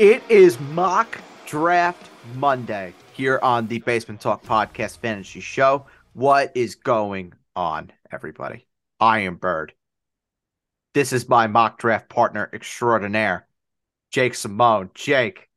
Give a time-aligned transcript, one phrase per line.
[0.00, 5.84] It is mock draft Monday here on the Basement Talk Podcast Fantasy Show.
[6.14, 8.66] What is going on, everybody?
[8.98, 9.74] I am Bird.
[10.94, 13.46] This is my mock draft partner extraordinaire,
[14.10, 14.88] Jake Simone.
[14.94, 15.50] Jake,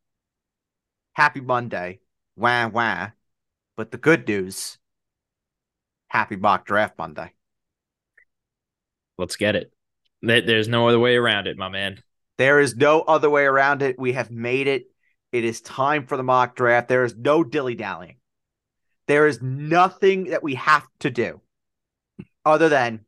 [1.13, 2.02] happy Monday.
[2.35, 3.12] Wah, wah.
[3.77, 4.77] But the good news,
[6.09, 7.31] happy mock draft Monday.
[9.17, 9.71] Let's get it.
[10.21, 12.03] There's no other way around it, my man.
[12.37, 13.99] There is no other way around it.
[13.99, 14.85] We have made it.
[15.31, 16.87] It is time for the mock draft.
[16.87, 18.17] There is no dilly dallying.
[19.07, 21.41] There is nothing that we have to do
[22.45, 23.01] other than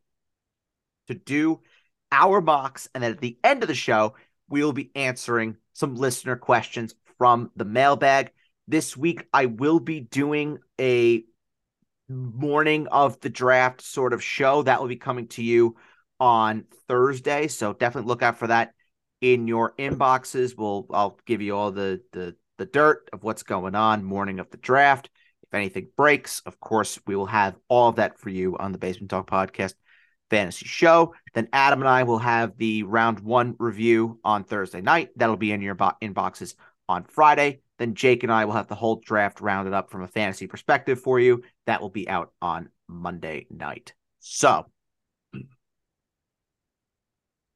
[1.08, 1.60] to do
[2.12, 2.88] our mocks.
[2.94, 4.14] And then at the end of the show,
[4.48, 8.32] we will be answering some listener questions from the mailbag.
[8.68, 11.24] This week, I will be doing a
[12.08, 15.76] morning of the draft sort of show that will be coming to you
[16.20, 17.48] on Thursday.
[17.48, 18.74] So definitely look out for that
[19.20, 20.56] in your inboxes.
[20.56, 24.50] We'll I'll give you all the the the dirt of what's going on morning of
[24.50, 25.10] the draft.
[25.42, 28.78] If anything breaks, of course, we will have all of that for you on the
[28.78, 29.74] Basement Talk podcast
[30.30, 31.14] fantasy show.
[31.34, 35.10] Then Adam and I will have the round one review on Thursday night.
[35.16, 36.54] That'll be in your bo- inboxes
[36.88, 37.60] on Friday.
[37.78, 41.00] Then Jake and I will have the whole draft rounded up from a fantasy perspective
[41.00, 41.42] for you.
[41.66, 43.92] That will be out on Monday night.
[44.20, 44.66] So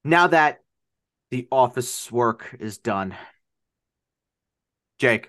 [0.05, 0.61] now that
[1.31, 3.14] the office work is done,
[4.98, 5.28] Jake,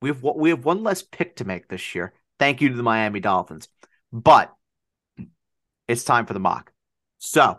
[0.00, 2.12] we have we have one less pick to make this year.
[2.38, 3.68] Thank you to the Miami Dolphins,
[4.12, 4.54] but
[5.88, 6.72] it's time for the mock.
[7.18, 7.58] So,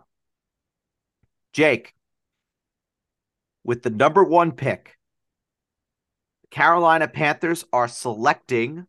[1.54, 1.94] Jake,
[3.64, 4.98] with the number one pick,
[6.50, 8.88] Carolina Panthers are selecting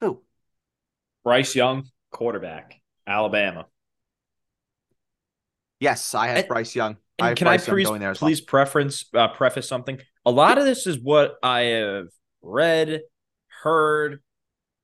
[0.00, 0.22] who?
[1.24, 3.66] Bryce Young, quarterback, Alabama.
[5.80, 6.96] Yes, I have and, Bryce Young.
[7.18, 8.46] I can I please, Young please well.
[8.46, 10.00] preference uh, preface something?
[10.24, 12.08] A lot of this is what I have
[12.42, 13.00] read,
[13.62, 14.20] heard,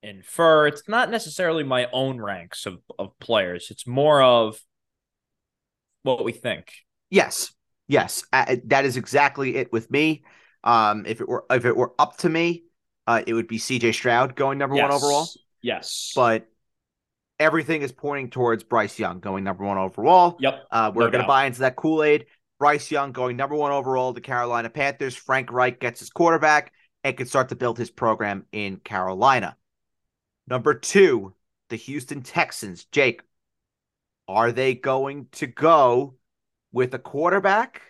[0.02, 0.66] infer.
[0.66, 3.68] It's not necessarily my own ranks of, of players.
[3.70, 4.58] It's more of
[6.02, 6.72] what we think.
[7.10, 7.52] Yes,
[7.86, 10.24] yes, uh, that is exactly it with me.
[10.64, 12.64] Um, if it were if it were up to me,
[13.06, 13.92] uh, it would be C.J.
[13.92, 14.84] Stroud going number yes.
[14.84, 15.28] one overall.
[15.60, 16.46] Yes, but
[17.42, 20.36] everything is pointing towards Bryce Young going number one overall.
[20.40, 20.66] Yep.
[20.70, 22.26] Uh, we're no going to buy into that Kool Aid.
[22.58, 25.16] Bryce Young going number one overall, the Carolina Panthers.
[25.16, 26.72] Frank Reich gets his quarterback
[27.02, 29.56] and can start to build his program in Carolina.
[30.46, 31.34] Number two,
[31.68, 32.84] the Houston Texans.
[32.84, 33.22] Jake,
[34.28, 36.14] are they going to go
[36.70, 37.82] with a quarterback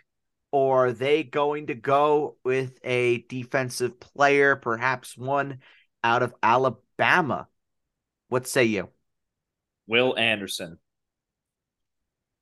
[0.51, 5.59] or are they going to go with a defensive player, perhaps one
[6.03, 7.49] out of Alabama?
[8.29, 8.89] What say you?
[9.93, 10.79] Will Anderson,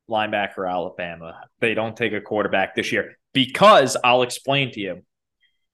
[0.08, 1.40] linebacker, Alabama.
[1.58, 5.02] They don't take a quarterback this year because I'll explain to you.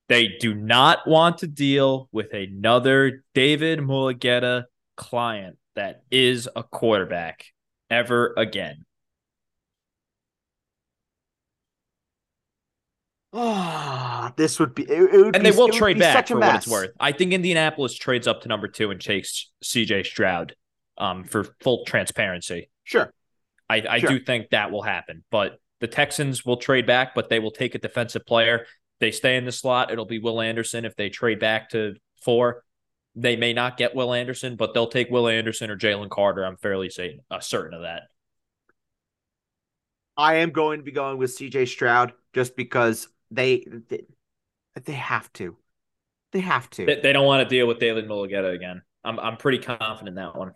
[0.08, 4.64] They do not want to deal with another David Mulugheta
[4.96, 7.44] client that is a quarterback
[7.90, 8.86] ever again.
[13.34, 16.38] Ah, oh, this would be, it, it would and be, they will trade back for
[16.38, 16.92] what it's worth.
[16.98, 20.54] I think Indianapolis trades up to number two and takes CJ Stroud
[20.98, 22.70] um, for full transparency.
[22.84, 23.12] Sure.
[23.68, 24.10] I, I sure.
[24.10, 27.74] do think that will happen, but the Texans will trade back, but they will take
[27.74, 28.66] a defensive player.
[29.00, 29.90] They stay in the slot.
[29.90, 30.84] It'll be Will Anderson.
[30.84, 32.64] If they trade back to four,
[33.14, 36.44] they may not get Will Anderson, but they'll take Will Anderson or Jalen Carter.
[36.44, 38.04] I'm fairly say, uh, certain of that.
[40.16, 44.02] I am going to be going with CJ Stroud just because they they,
[44.84, 45.56] they have to.
[46.32, 46.86] They have to.
[46.86, 48.82] They, they don't want to deal with David Mulugheta again.
[49.04, 50.52] I'm I'm pretty confident in that one.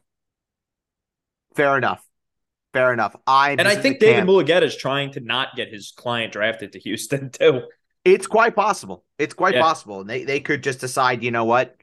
[1.54, 2.04] Fair enough.
[2.72, 3.16] Fair enough.
[3.26, 6.78] I and I think David Mulugheta is trying to not get his client drafted to
[6.78, 7.62] Houston too.
[8.04, 9.04] It's quite possible.
[9.18, 9.62] It's quite yeah.
[9.62, 10.00] possible.
[10.00, 11.76] And they, they could just decide, you know what?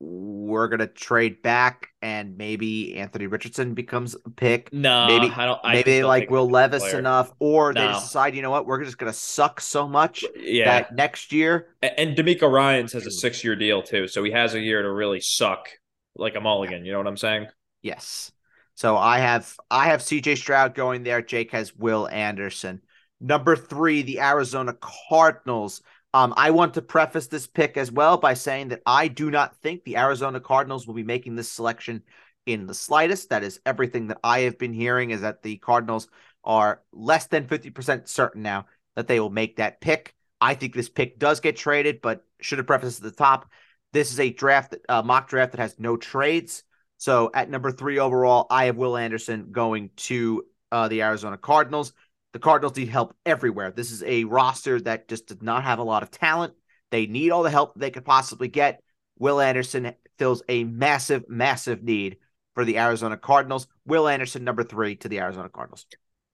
[0.00, 4.72] We're gonna trade back and maybe Anthony Richardson becomes a pick.
[4.72, 5.60] No, maybe I don't.
[5.64, 7.80] I maybe they like Will Levis enough, or no.
[7.80, 10.64] they just decide, you know what, we're just gonna suck so much yeah.
[10.66, 11.68] that next year.
[11.80, 14.82] And, and DeMeco Ryans has a six year deal too, so he has a year
[14.82, 15.68] to really suck
[16.16, 16.84] like a mulligan.
[16.84, 17.46] You know what I'm saying?
[17.80, 18.32] Yes.
[18.74, 21.22] So I have I have CJ Stroud going there.
[21.22, 22.80] Jake has Will Anderson.
[23.20, 24.76] Number three, the Arizona
[25.08, 25.82] Cardinals.
[26.12, 29.56] Um, I want to preface this pick as well by saying that I do not
[29.62, 32.02] think the Arizona Cardinals will be making this selection
[32.46, 33.30] in the slightest.
[33.30, 36.08] That is everything that I have been hearing is that the Cardinals
[36.44, 38.66] are less than 50% certain now
[38.96, 40.14] that they will make that pick.
[40.40, 43.50] I think this pick does get traded, but should have prefaced at the top.
[43.92, 46.64] This is a draft, uh, mock draft that has no trades.
[47.04, 51.92] So at number three overall, I have Will Anderson going to uh, the Arizona Cardinals.
[52.32, 53.70] The Cardinals need help everywhere.
[53.70, 56.54] This is a roster that just does not have a lot of talent.
[56.90, 58.82] They need all the help they could possibly get.
[59.18, 62.16] Will Anderson fills a massive, massive need
[62.54, 63.66] for the Arizona Cardinals.
[63.84, 65.84] Will Anderson, number three to the Arizona Cardinals.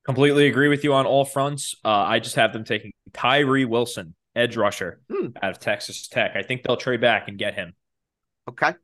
[0.04, 1.74] Completely agree with you on all fronts.
[1.84, 5.30] Uh, I just have them taking Tyree Wilson, edge rusher Hmm.
[5.42, 6.36] out of Texas Tech.
[6.36, 7.74] I think they'll trade back and get him.
[8.48, 8.74] Okay.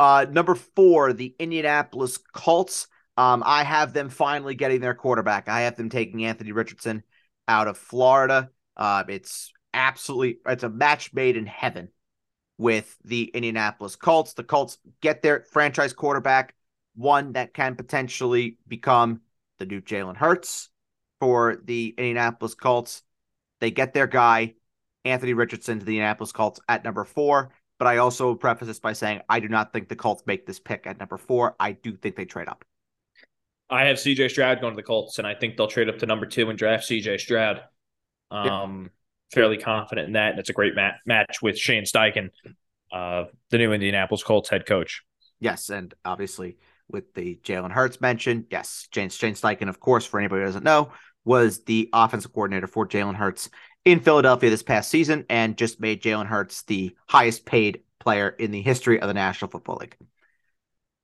[0.00, 2.88] Uh, number four, the Indianapolis Colts.
[3.18, 5.46] Um, I have them finally getting their quarterback.
[5.46, 7.02] I have them taking Anthony Richardson
[7.46, 8.48] out of Florida.
[8.78, 11.90] Uh, it's absolutely it's a match made in heaven
[12.56, 14.32] with the Indianapolis Colts.
[14.32, 16.54] The Colts get their franchise quarterback,
[16.94, 19.20] one that can potentially become
[19.58, 20.70] the new Jalen Hurts
[21.20, 23.02] for the Indianapolis Colts.
[23.60, 24.54] They get their guy,
[25.04, 27.52] Anthony Richardson, to the Indianapolis Colts at number four.
[27.80, 30.60] But I also preface this by saying I do not think the Colts make this
[30.60, 31.56] pick at number four.
[31.58, 32.62] I do think they trade up.
[33.70, 36.06] I have CJ Stroud going to the Colts, and I think they'll trade up to
[36.06, 37.62] number two and draft CJ Stroud.
[38.30, 38.90] Um,
[39.32, 42.28] fairly confident in that, and it's a great mat- match with Shane Steichen,
[42.92, 45.02] uh, the new Indianapolis Colts head coach.
[45.40, 50.20] Yes, and obviously with the Jalen Hurts mention, yes, James Shane Steichen, of course, for
[50.20, 50.92] anybody who doesn't know,
[51.24, 53.48] was the offensive coordinator for Jalen Hurts
[53.84, 58.50] in Philadelphia this past season, and just made Jalen Hurts the highest paid player in
[58.50, 59.96] the history of the National Football League.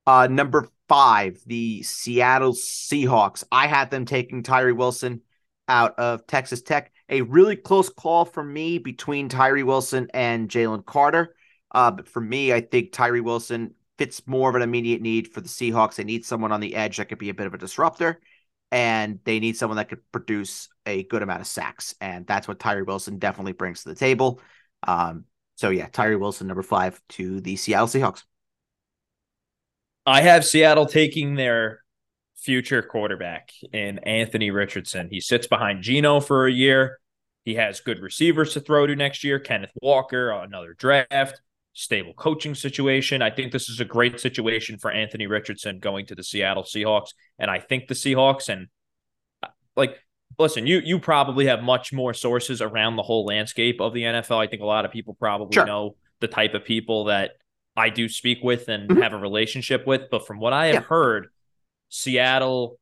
[0.06, 3.44] Uh, number five, the Seattle Seahawks.
[3.50, 5.22] I had them taking Tyree Wilson
[5.68, 6.92] out of Texas Tech.
[7.08, 11.34] A really close call for me between Tyree Wilson and Jalen Carter.
[11.72, 15.40] Uh, but for me, I think Tyree Wilson fits more of an immediate need for
[15.40, 15.96] the Seahawks.
[15.96, 18.20] They need someone on the edge that could be a bit of a disruptor,
[18.72, 21.94] and they need someone that could produce a good amount of sacks.
[22.00, 24.40] And that's what Tyree Wilson definitely brings to the table.
[24.86, 25.24] Um,
[25.56, 28.24] so yeah, Tyree Wilson, number five to the Seattle Seahawks.
[30.04, 31.80] I have Seattle taking their
[32.36, 35.08] future quarterback in Anthony Richardson.
[35.10, 36.98] He sits behind Geno for a year.
[37.44, 39.38] He has good receivers to throw to next year.
[39.38, 41.40] Kenneth Walker, another draft,
[41.78, 43.20] stable coaching situation.
[43.20, 47.10] I think this is a great situation for Anthony Richardson going to the Seattle Seahawks.
[47.38, 48.68] And I think the Seahawks and
[49.76, 49.98] like
[50.38, 54.38] listen, you you probably have much more sources around the whole landscape of the NFL.
[54.38, 55.66] I think a lot of people probably Sure.
[55.66, 57.32] know the type of people that
[57.76, 59.02] I do speak with and Mhm.
[59.02, 60.08] have a relationship with.
[60.10, 60.80] But from what I have Yeah.
[60.80, 61.28] heard,
[61.90, 62.78] Seattle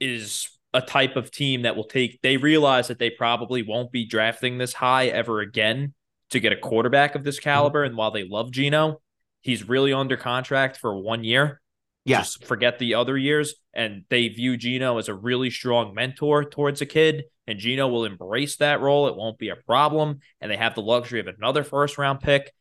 [0.00, 4.04] is a type of team that will take, they realize that they probably won't be
[4.04, 5.94] drafting this high ever again
[6.34, 7.50] to get a quarterback of this Mm-hmm.
[7.50, 7.82] caliber.
[7.82, 9.00] And while they love Geno,
[9.40, 11.60] he's really under contract for one year.
[12.04, 12.34] Yes.
[12.34, 13.54] Just forget the other years.
[13.72, 17.24] And they view Geno as a really strong mentor towards a kid.
[17.46, 19.08] And Geno will embrace that role.
[19.08, 20.20] It won't be a problem.
[20.40, 22.52] And they have the luxury of another first round pick.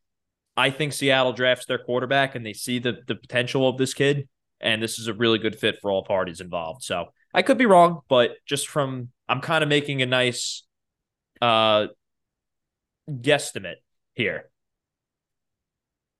[0.56, 4.30] I think Seattle drafts their quarterback and they see the, the potential of this kid.
[4.62, 6.84] And this is a really good fit for all parties involved.
[6.84, 10.64] So I could be wrong, but just from, I'm kind of making a nice
[11.42, 11.88] uh,
[13.10, 13.76] guesstimate
[14.14, 14.50] here.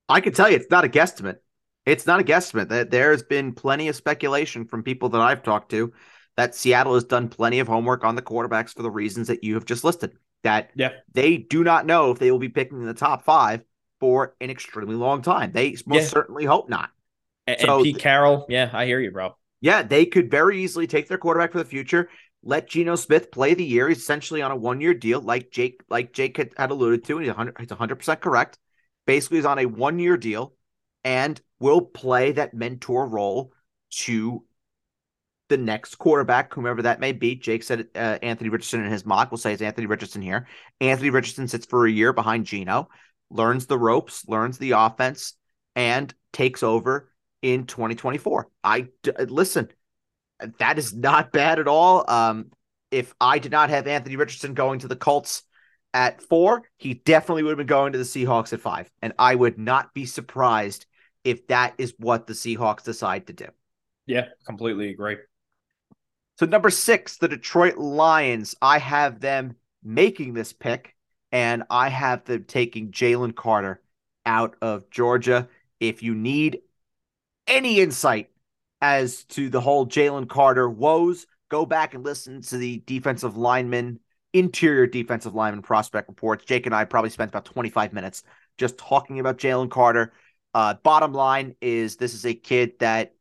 [0.10, 1.38] I can tell you it's not a guesstimate.
[1.86, 2.70] It's not a guesstimate.
[2.70, 5.94] That there's been plenty of speculation from people that I've talked to
[6.36, 9.54] that Seattle has done plenty of homework on the quarterbacks for the reasons that you
[9.56, 10.12] have just listed.
[10.44, 10.92] That Yeah.
[11.14, 13.64] they do not know if they will be picking in the top five
[14.00, 15.52] for an extremely long time.
[15.54, 16.08] They most Yeah.
[16.08, 16.90] certainly hope not.
[17.48, 19.38] And, So- and Pete Carroll, yeah, I hear you, bro.
[19.62, 22.10] Yeah, they could very easily take their quarterback for the future,
[22.44, 23.88] let Geno Smith play the year.
[23.88, 27.26] He's essentially on a one-year deal, like Jake, like Jake had, had alluded to, and
[27.26, 28.60] he's 100, he's 100% correct.
[29.06, 30.54] Basically, he's on a one-year deal
[31.04, 33.54] and will play that mentor role
[33.92, 34.44] to
[35.50, 37.36] the next quarterback, whomever that may be.
[37.36, 39.32] Jake said uh, Anthony Richardson in his mock.
[39.32, 40.48] We'll say it's Anthony Richardson here.
[40.82, 42.90] Anthony Richardson sits for a year behind Geno,
[43.30, 45.34] learns the ropes, learns the offense,
[45.76, 48.50] and takes over in 2024.
[48.64, 49.70] I d- listen,
[50.60, 52.10] that is not bad at all.
[52.10, 52.52] Um,
[52.92, 55.44] if I did not have Anthony Richardson going to the Colts
[55.94, 58.90] at four, he definitely would have been going to the Seahawks at five.
[59.02, 60.86] And I would not be surprised
[61.24, 63.48] if that is what the Seahawks decide to do.
[64.06, 65.18] Yeah, completely agree.
[66.40, 68.56] So number six, the Detroit Lions.
[68.62, 70.96] I have them making this pick,
[71.32, 73.82] and I have them taking Jalen Carter
[74.26, 75.48] out of Georgia.
[75.80, 76.60] If you need
[77.48, 78.30] any insight
[78.84, 84.02] as to the whole Jalen Carter woes, go back and listen to the defensive lineman,
[84.34, 86.44] interior defensive lineman prospect reports.
[86.44, 88.24] Jake and I probably spent about 25 minutes
[88.58, 90.12] just talking about Jalen Carter.
[90.54, 93.16] Uh, bottom line is this is a kid that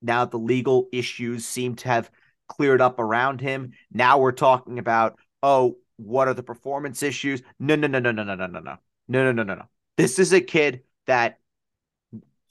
[0.00, 2.10] now the legal issues seem to have
[2.48, 3.72] cleared up around him.
[3.92, 7.42] Now we're talking about, oh, what are the performance issues?
[7.60, 9.64] No, no, no, no, no, no, no, no, no, no, no, no, no, no.
[9.98, 11.40] This is a kid that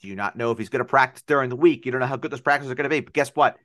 [0.02, 1.86] do you not know if he's going to practice during the week.
[1.86, 3.00] You don't know how good those practices are going to be.
[3.00, 3.58] But guess what?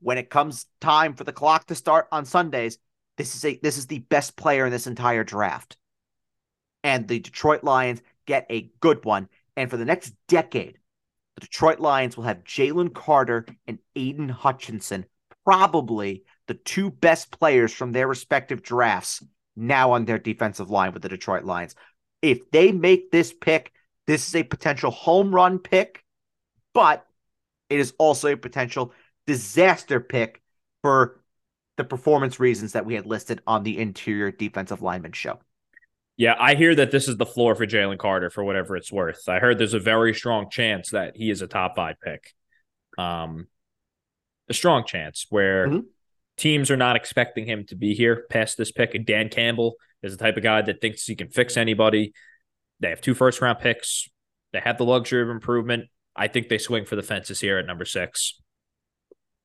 [0.00, 2.78] when it comes time for the clock to start on Sundays,
[3.16, 5.76] this is a this is the best player in this entire draft.
[6.84, 9.28] And the Detroit Lions get a good one.
[9.56, 10.78] And for the next decade,
[11.34, 15.04] the Detroit Lions will have Jalen Carter and Aidan Hutchinson,
[15.44, 19.22] probably the two best players from their respective drafts,
[19.56, 21.74] now on their defensive line with the Detroit Lions.
[22.22, 23.72] If they make this pick,
[24.08, 26.02] this is a potential home run pick,
[26.72, 27.06] but
[27.68, 28.94] it is also a potential
[29.26, 30.40] disaster pick
[30.82, 31.20] for
[31.76, 35.38] the performance reasons that we had listed on the interior defensive lineman show.
[36.16, 39.28] Yeah, I hear that this is the floor for Jalen Carter for whatever it's worth.
[39.28, 42.32] I heard there's a very strong chance that he is a top five pick.
[42.96, 43.46] Um,
[44.48, 45.80] a strong chance where mm-hmm.
[46.38, 48.94] teams are not expecting him to be here past this pick.
[48.94, 52.14] And Dan Campbell is the type of guy that thinks he can fix anybody.
[52.80, 54.08] They have two first round picks.
[54.52, 55.86] They have the luxury of improvement.
[56.16, 58.40] I think they swing for the fences here at number six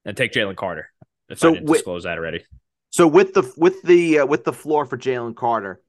[0.05, 0.89] and take Jalen Carter.
[1.29, 2.43] If so I didn't with, disclose that already.
[2.89, 5.81] So with the with the uh, with the floor for Jalen Carter,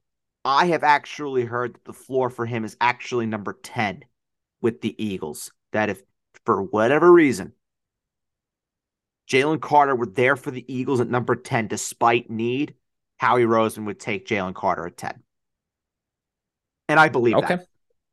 [0.43, 4.03] I have actually heard that the floor for him is actually number 10
[4.61, 5.51] with the Eagles.
[5.71, 6.01] That if
[6.45, 7.53] for whatever reason,
[9.29, 12.75] Jalen Carter were there for the Eagles at number 10 despite need,
[13.17, 15.21] Howie Roseman would take Jalen Carter at 10.
[16.87, 17.57] And I believe okay.
[17.57, 17.65] that.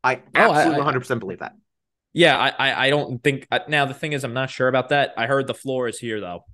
[0.04, 1.54] I absolutely oh, I, I, 100% believe that.
[2.12, 5.14] Yeah, I, I don't think uh, now the thing is I'm not sure about that.
[5.16, 6.44] I heard the floor is here though.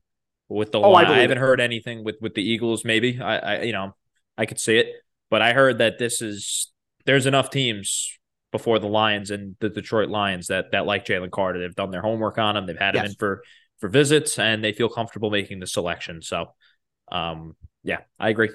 [0.48, 1.06] With the oh, line.
[1.06, 2.84] I, I haven't heard anything with with the Eagles.
[2.84, 3.94] Maybe I, I you know
[4.36, 4.94] I could see it.
[5.30, 6.72] But I heard that this is
[7.04, 8.18] there's enough teams
[8.50, 11.60] before the Lions and the Detroit Lions that that like Jalen Carter.
[11.60, 12.66] They've done their homework on him.
[12.66, 13.04] They've had yes.
[13.04, 13.42] him in for
[13.78, 16.22] for visits, and they feel comfortable making the selection.
[16.22, 16.54] So,
[17.12, 18.50] um, yeah, I agree.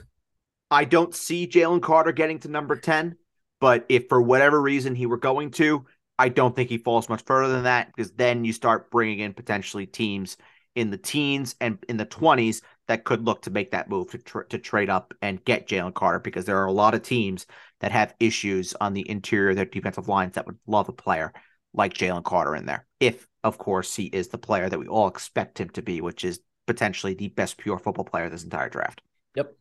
[0.71, 3.17] I don't see Jalen Carter getting to number ten,
[3.63, 5.85] but if for whatever reason he were going to,
[6.19, 9.33] I don't think he falls much further than that because then you start bringing in
[9.33, 10.35] potentially teams
[10.75, 14.17] in the teens and in the 20s that could look to make that move to,
[14.17, 17.45] tra- to trade up and get Jalen Carter because there are a lot of teams
[17.79, 21.31] that have issues on the interior of their defensive lines that would love a player
[21.73, 22.85] like Jalen Carter in there.
[22.99, 26.25] If, of course, he is the player that we all expect him to be, which
[26.25, 29.01] is potentially the best pure football player this entire draft.
[29.35, 29.55] Yep.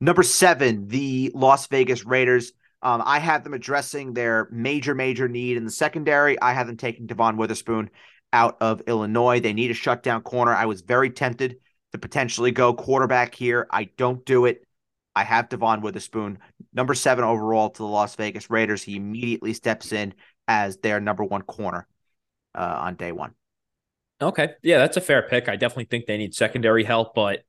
[0.00, 2.52] Number seven, the Las Vegas Raiders.
[2.82, 6.40] Um, I have them addressing their major, major need in the secondary.
[6.40, 7.90] I have them taking Devon Witherspoon
[8.32, 9.40] out of Illinois.
[9.40, 10.54] They need a shutdown corner.
[10.54, 11.56] I was very tempted
[11.92, 13.66] to potentially go quarterback here.
[13.70, 14.62] I don't do it.
[15.14, 16.38] I have Devon Witherspoon,
[16.74, 18.82] number seven overall to the Las Vegas Raiders.
[18.82, 20.12] He immediately steps in
[20.46, 21.88] as their number one corner
[22.54, 23.32] uh, on day one.
[24.20, 24.50] Okay.
[24.62, 25.48] Yeah, that's a fair pick.
[25.48, 27.44] I definitely think they need secondary help, but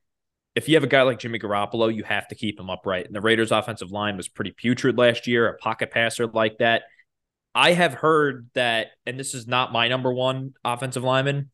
[0.57, 3.05] if you have a guy like Jimmy Garoppolo, you have to keep him upright.
[3.05, 5.47] And the Raiders' offensive line was pretty putrid last year.
[5.47, 6.83] A pocket passer like that
[7.53, 11.51] I have heard that, and this is not my number one offensive lineman,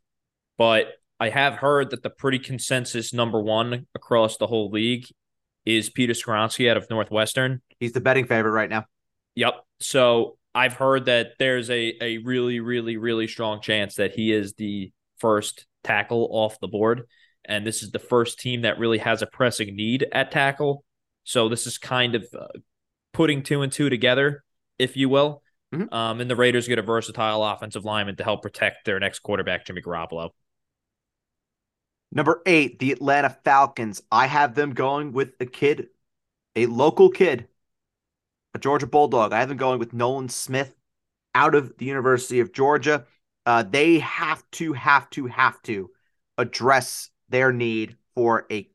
[0.57, 0.88] but
[1.19, 5.05] I have heard that the pretty consensus number one across the whole league
[5.65, 7.62] is Peter Skoronski out of Northwestern.
[7.79, 8.86] He's the betting favorite right now.
[9.36, 9.65] Yep.
[9.79, 14.53] So I've heard that there's a a really, really, really strong chance that he is
[14.53, 17.07] the first tackle off the board.
[17.45, 20.83] And this is the first team that really has a pressing need at tackle.
[21.23, 22.47] So this is kind of uh,
[23.13, 24.43] putting two and two together,
[24.77, 25.41] if you will.
[25.73, 25.93] Mm-hmm.
[25.93, 29.65] Um, and the Raiders get a versatile offensive lineman to help protect their next quarterback,
[29.65, 30.29] Jimmy Garoppolo.
[32.12, 34.03] Number eight, the Atlanta Falcons.
[34.12, 35.88] I have them going with a kid,
[36.55, 37.47] a local kid,
[38.53, 39.33] a Georgia Bulldog.
[39.33, 40.75] I have them going with Nolan Smith
[41.33, 43.05] out of the University of Georgia.
[43.47, 45.89] Uh, they have to, have to, have to
[46.38, 48.69] address their need for a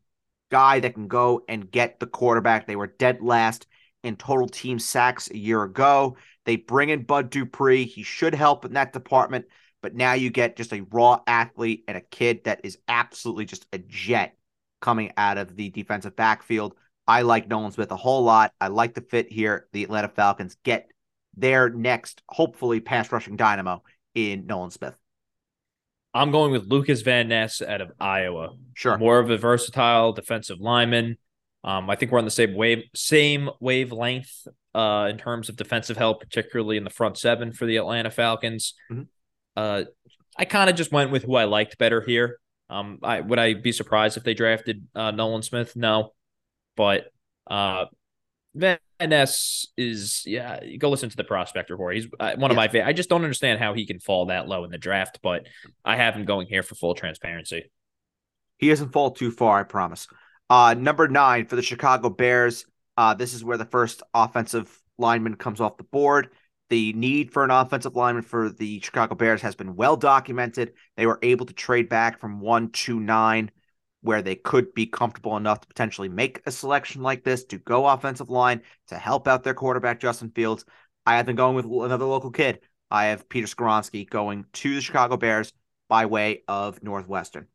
[0.51, 2.67] guy that can go and get the quarterback.
[2.67, 3.69] They were dead last
[4.03, 6.17] in total team sacks a year ago.
[6.45, 7.85] They bring in Bud Dupree.
[7.85, 9.47] He should help in that department.
[9.81, 13.67] But now you get just a raw athlete and a kid that is absolutely just
[13.73, 14.37] a jet
[14.81, 16.75] coming out of the defensive backfield.
[17.07, 18.53] I like Nolan Smith a whole lot.
[18.61, 19.69] I like the fit here.
[19.73, 20.91] The Atlanta Falcons get
[21.37, 23.85] their next, hopefully, pass rushing dynamo
[24.17, 24.97] in Nolan Smith.
[26.15, 28.55] I'm going with Lukas Van Ness out of Iowa.
[28.75, 28.99] Sure.
[28.99, 31.17] More of a versatile defensive lineman.
[31.65, 35.97] Um, I think we're on the same wave, same wavelength uh, in terms of defensive
[35.97, 38.75] help, particularly in the front seven for the Atlanta Falcons.
[38.91, 39.03] Mm-hmm.
[39.57, 39.85] Uh,
[40.37, 42.39] I kind of just went with who I liked better here.
[42.71, 45.75] Um, I would I be surprised if they drafted uh, Nolan Smith?
[45.75, 46.13] No,
[46.77, 47.11] but
[47.51, 47.87] uh,
[48.55, 50.61] Van Ness is yeah.
[50.79, 51.95] Go listen to the prospect report.
[51.95, 52.63] He's uh, one of yeah.
[52.63, 52.89] my favorite.
[52.89, 55.47] I just don't understand how he can fall that low in the draft, but
[55.85, 57.71] I have him going here for full transparency.
[58.59, 60.09] He doesn't fall too far, I promise.
[60.51, 62.65] Uh, number nine for the Chicago Bears.
[62.97, 66.31] Uh, this is where the first offensive lineman comes off the board.
[66.71, 70.73] The need for an offensive lineman for the Chicago Bears has been well documented.
[70.97, 73.51] They were able to trade back from one to nine,
[74.01, 77.87] where they could be comfortable enough to potentially make a selection like this to go
[77.87, 80.65] offensive line to help out their quarterback, Justin Fields.
[81.05, 82.61] I have been going with another local kid.
[82.91, 85.53] I have Peter Skoronski going to the Chicago Bears
[85.89, 87.49] by way of Northwestern.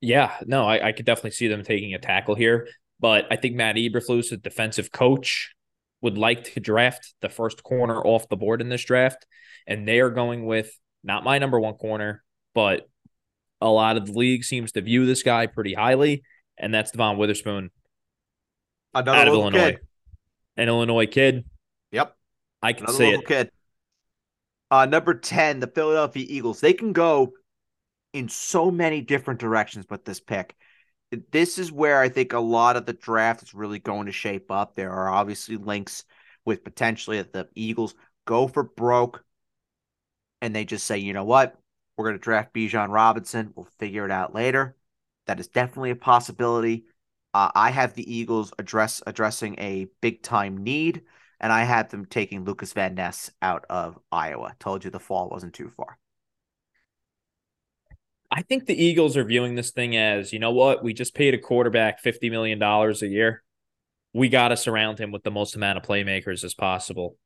[0.00, 2.68] Yeah, no, I, I could definitely see them taking a tackle here.
[3.00, 5.54] But I think Matt Eberflus, the defensive coach,
[6.02, 9.26] would like to draft the first corner off the board in this draft.
[9.66, 10.70] And they are going with
[11.02, 12.22] not my number one corner,
[12.54, 12.88] but
[13.64, 16.22] a lot of the league seems to view this guy pretty highly.
[16.58, 17.70] And that's Devon Witherspoon
[18.94, 19.70] Another out of Illinois.
[19.72, 19.78] kid.
[20.56, 21.44] An Illinois kid.
[21.90, 22.14] Yep.
[22.62, 23.26] I can Another see little it.
[23.26, 23.50] kid.
[24.70, 26.60] Uh, number 10, the Philadelphia Eagles.
[26.60, 27.32] They can go
[28.12, 30.54] in so many different directions with this pick.
[31.32, 34.50] This is where I think a lot of the draft is really going to shape
[34.50, 34.74] up.
[34.74, 36.04] There are obviously links
[36.44, 37.94] with potentially that the Eagles
[38.26, 39.24] go for broke
[40.42, 41.56] and they just say, you know what?
[41.96, 43.52] We're going to draft Bijan Robinson.
[43.54, 44.76] We'll figure it out later.
[45.26, 46.86] That is definitely a possibility.
[47.32, 51.02] Uh, I have the Eagles address addressing a big time need
[51.40, 54.54] and I had them taking Lukas Van Ness out of Iowa.
[54.60, 55.98] Told you the fall wasn't too far.
[58.30, 60.82] I think the Eagles are viewing this thing as, you know what?
[60.82, 63.42] We just paid a quarterback $50 million a year.
[64.12, 67.16] We got to surround him with the most amount of playmakers as possible.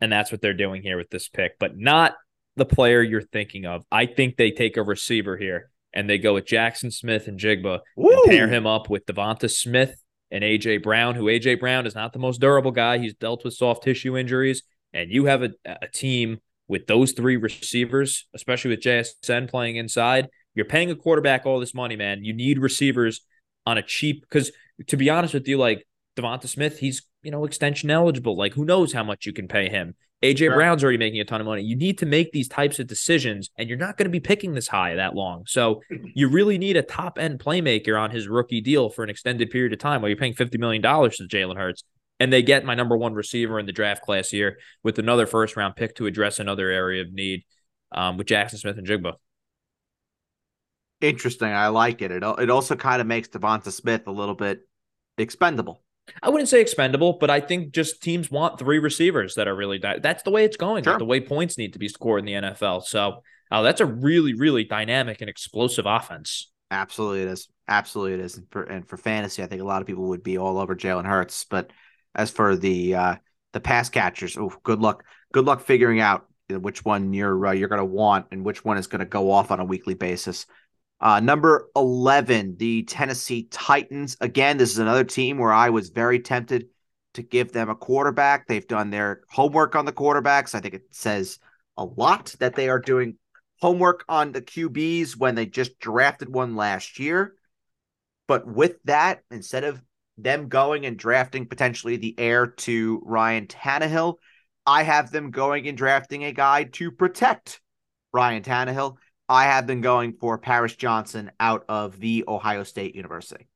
[0.00, 2.14] And that's what they're doing here with this pick, but not
[2.60, 3.84] the player you're thinking of.
[3.90, 8.48] I think they take a receiver here and they go with Jaxon Smith-Njigba and pair
[8.48, 10.00] him up with DeVonta Smith
[10.30, 12.98] and AJ Brown, who AJ Brown is not the most durable guy.
[12.98, 14.62] He's dealt with soft tissue injuries.
[14.92, 16.38] And you have a, a team
[16.68, 20.28] with those three receivers, especially with JSN playing inside.
[20.54, 22.24] You're paying a quarterback all this money, man.
[22.24, 23.22] You need receivers
[23.66, 24.52] on a cheap because
[24.86, 25.86] to be honest with you, like
[26.16, 28.36] DeVonta Smith, he's you know extension eligible.
[28.36, 29.94] Like who knows how much you can pay him.
[30.22, 30.54] AJ.
[30.54, 31.62] Brown's already making a ton of money.
[31.62, 34.52] You need to make these types of decisions, and you're not going to be picking
[34.52, 35.44] this high that long.
[35.46, 35.82] So
[36.14, 39.72] you really need a top end playmaker on his rookie deal for an extended period
[39.72, 41.84] of time while you're paying $50 million to Jalen Hurts.
[42.18, 45.56] And they get my number one receiver in the draft class here with another first
[45.56, 47.44] round pick to address another area of need
[47.92, 49.14] um, with Jaxon Smith-Njigba.
[51.00, 51.48] Interesting.
[51.48, 52.10] I like it.
[52.10, 54.60] It it also kind of makes DeVonta Smith a little bit
[55.16, 55.82] expendable.
[56.22, 59.78] I wouldn't say expendable, but I think just teams want three receivers that are really
[59.78, 60.84] di- that's the way it's going.
[60.84, 60.98] Sure.
[60.98, 62.84] The way points need to be scored in the NFL.
[62.84, 66.50] So uh, that's a really, really dynamic and explosive offense.
[66.70, 67.48] Absolutely, it is.
[67.68, 68.36] Absolutely, it is.
[68.36, 70.76] And for and for fantasy, I think a lot of people would be all over
[70.76, 71.44] Jalen Hurts.
[71.44, 71.72] But
[72.14, 73.16] as for the uh,
[73.52, 75.04] the pass catchers, oh, good luck.
[75.32, 78.76] Good luck figuring out which one you're uh, you're going to want and which one
[78.76, 80.46] is going to go off on a weekly basis.
[81.00, 84.16] Uh, number eleven, the Tennessee Titans.
[84.20, 86.66] Again, this is another team where I was very tempted
[87.14, 88.46] to give them a quarterback.
[88.46, 90.54] They've done their homework on the quarterbacks.
[90.54, 91.38] I think it says
[91.76, 93.16] a lot that they are doing
[93.60, 97.34] homework on the QBs when they just drafted one last year.
[98.26, 99.82] But with that, instead of
[100.16, 104.16] them going and drafting potentially the heir to Ryan Tannehill,
[104.66, 107.60] I have them going and drafting a guy to protect
[108.12, 108.96] Ryan Tannehill.
[109.30, 113.46] I have been going for Paris Johnson out of the Ohio State University.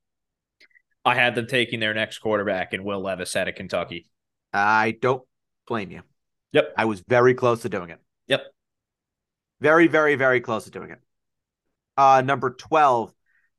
[1.05, 4.07] I had them taking their next quarterback in Will Levis out of Kentucky.
[4.53, 5.25] I don't
[5.67, 6.03] blame you.
[6.53, 6.75] Yep.
[6.79, 7.99] I was very close to doing it.
[8.29, 8.45] Yep.
[9.61, 11.01] Very, very, very close to doing it.
[11.97, 13.13] Uh, number 12,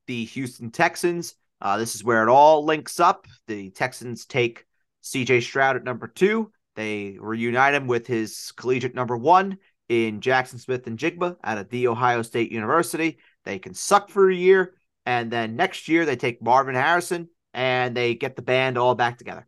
[0.07, 1.35] the Houston Texans.
[1.59, 3.27] Uh, this is where it all links up.
[3.47, 4.63] The Texans take
[5.03, 6.49] CJ Stroud at number two.
[6.77, 9.57] They reunite him with his collegiate number one
[9.89, 13.17] in Jaxon Smith-Njigba out of the Ohio State University.
[13.43, 14.73] They can suck for a year,
[15.05, 19.17] and then next year they take Marvin Harrison and they get the band all back
[19.17, 19.47] together.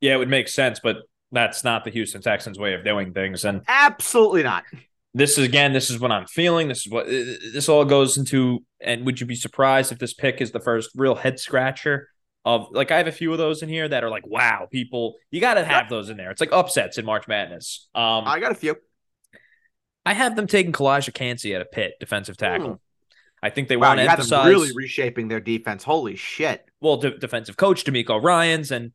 [0.00, 0.96] Yeah, it would make sense, but
[1.32, 3.44] that's not the Houston Texans way of doing things.
[3.44, 4.64] And Absolutely not.
[5.14, 6.68] this is again, this is what I'm feeling.
[6.68, 8.64] This is what this all goes into.
[8.80, 12.08] And would you be surprised if this pick is the first real head scratcher
[12.44, 15.14] of like I have a few of those in here that are like, wow, people,
[15.30, 16.30] you got to have those in there.
[16.30, 17.88] It's like upsets in March Madness.
[17.94, 18.76] Um, I got a few.
[20.06, 22.68] I have them taking Calijah Kancey at a Pitt defensive tackle.
[22.68, 22.74] Hmm.
[23.42, 25.82] I think they Wow, want to you had them emphasize really reshaping their defense.
[25.82, 26.64] Holy shit.
[26.80, 28.92] well, de- defensive coach DeMeco Ryans, and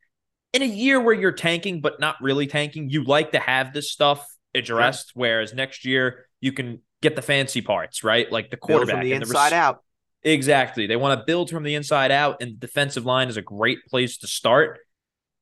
[0.53, 3.91] in a year where you're tanking but not really tanking, you like to have this
[3.91, 5.11] stuff addressed.
[5.15, 8.31] Whereas next year you can get the fancy parts, right?
[8.31, 9.83] Like the quarterback from the and inside rec- out.
[10.23, 10.87] Exactly.
[10.87, 13.79] They want to build from the inside out, and the defensive line is a great
[13.87, 14.79] place to start.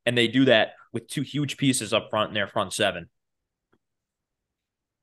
[0.05, 3.09] And they do that with two huge pieces up front in their front seven.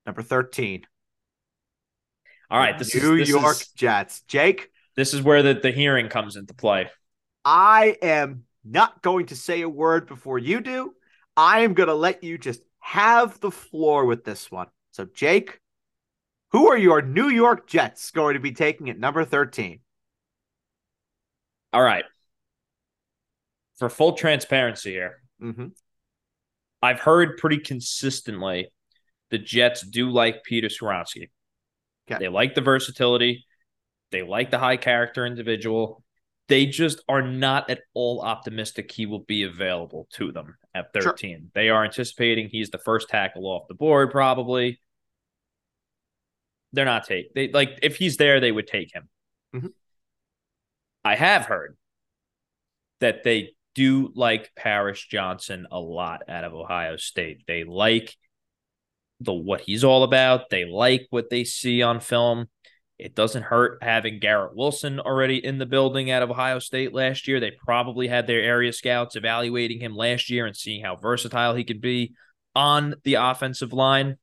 [0.06, 0.86] Number 13.
[2.50, 4.22] All right, this New is this York Is, Jets.
[4.22, 6.90] Jake, this is where the, the hearing comes into play.
[7.44, 10.94] I am not going to say a word before you do.
[11.36, 14.66] I am going to let you just have the floor with this one.
[14.90, 15.60] So, Jake,
[16.50, 19.80] who are your New York Jets going to be taking at number 13?
[21.72, 22.04] All right.
[23.78, 25.68] For full transparency here, mm-hmm.
[26.82, 28.72] I've heard pretty consistently
[29.30, 31.30] the Jets do like Peter Skoronski.
[32.10, 32.18] Okay.
[32.18, 33.44] They like the versatility.
[34.10, 36.02] They like the high character individual.
[36.48, 41.12] They just are not at all optimistic he will be available to them at 13.
[41.12, 41.48] Sure.
[41.54, 44.80] They are anticipating he's the first tackle off the board, probably.
[46.72, 49.08] They're not take they like if he's there, they would take him.
[49.54, 49.66] Mm-hmm.
[51.04, 51.76] I have heard
[53.00, 57.44] that they do like Paris Johnson a lot out of Ohio State.
[57.46, 58.16] They like
[59.20, 60.50] the what he's all about.
[60.50, 62.48] They like what they see on film.
[62.98, 67.26] It doesn't hurt having Garrett Wilson already in the building out of Ohio State last
[67.26, 67.40] year.
[67.40, 71.64] They probably had their area scouts evaluating him last year and seeing how versatile he
[71.64, 72.14] could be
[72.54, 74.16] on the offensive line.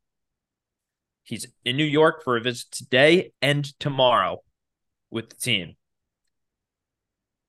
[1.23, 4.43] He's in New York for a visit today and tomorrow
[5.09, 5.75] with the team.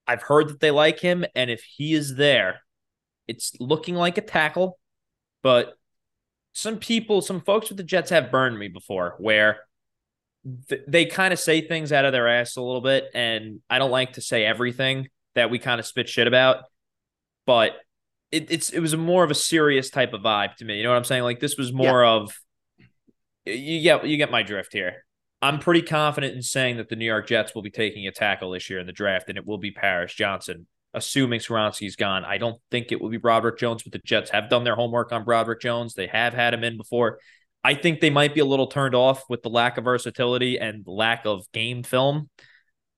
[0.06, 2.62] I've heard that they like him, and if he is there,
[3.26, 4.78] it's looking like a tackle,
[5.42, 5.74] but
[6.58, 9.58] some people, some folks with the Jets have burned me before where
[10.68, 13.04] th- they kind of say things out of their ass a little bit.
[13.14, 16.64] And I don't like to say everything that we kind of spit shit about,
[17.46, 17.76] but
[18.32, 20.78] it, it's it was a more of a serious type of vibe to me.
[20.78, 21.22] You know what I'm saying?
[21.22, 22.10] Like this was more yeah.
[22.10, 22.36] of
[23.46, 25.04] you get you get my drift here.
[25.40, 28.50] I'm pretty confident in saying that the New York Jets will be taking a tackle
[28.50, 30.66] this year in the draft, and it will be Paris Johnson,
[30.98, 32.24] assuming Skoronski's gone.
[32.24, 35.12] I don't think it will be Broderick Jones, but the Jets have done their homework
[35.12, 35.94] on Broderick Jones.
[35.94, 37.18] They have had him in before.
[37.64, 40.84] I think they might be a little turned off with the lack of versatility and
[40.86, 42.28] lack of game film.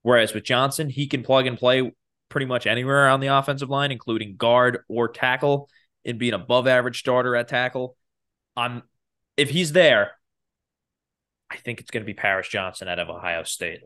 [0.03, 1.93] Whereas with Johnson, he can plug and play
[2.29, 5.69] pretty much anywhere on the offensive line, including guard or tackle,
[6.05, 7.97] and be an above average starter at tackle.
[8.57, 8.83] I'm
[9.37, 10.13] if he's there,
[11.51, 13.81] I think it's going to be Paris Johnson out of Ohio State.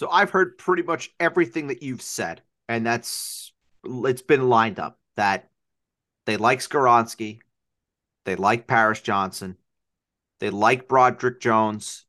[0.00, 3.52] So I've heard pretty much everything that you've said, and that's
[3.84, 5.50] it's been lined up that
[6.24, 7.40] they like Skoronski,
[8.24, 9.58] they like Paris Johnson,
[10.38, 12.06] they like Broderick Jones,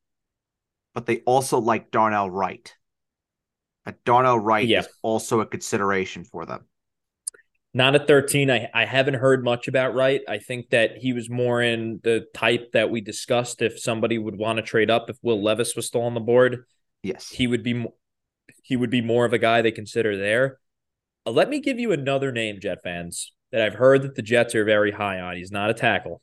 [0.94, 2.74] but they also like Darnell Wright.
[3.84, 4.80] But Darnell Wright yeah.
[4.80, 6.68] is also a consideration for them.
[7.74, 8.50] Not at 13.
[8.50, 10.22] I, I haven't heard much about Wright.
[10.30, 14.38] I think that he was more in the type that we discussed if somebody would
[14.38, 16.64] want to trade up if Will Levis was still on the board.
[17.04, 17.30] Yes.
[17.30, 17.86] He would be
[18.64, 20.60] he would be more of a guy they consider there.
[21.26, 24.56] Uh, let me give you another name, Jet fans, that I've heard that the Jets
[24.56, 25.36] are very high on.
[25.36, 26.22] He's not a tackle.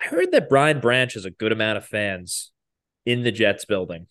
[0.00, 2.52] I heard that Brian Branch has a good amount of fans
[3.04, 4.06] in the Jets building.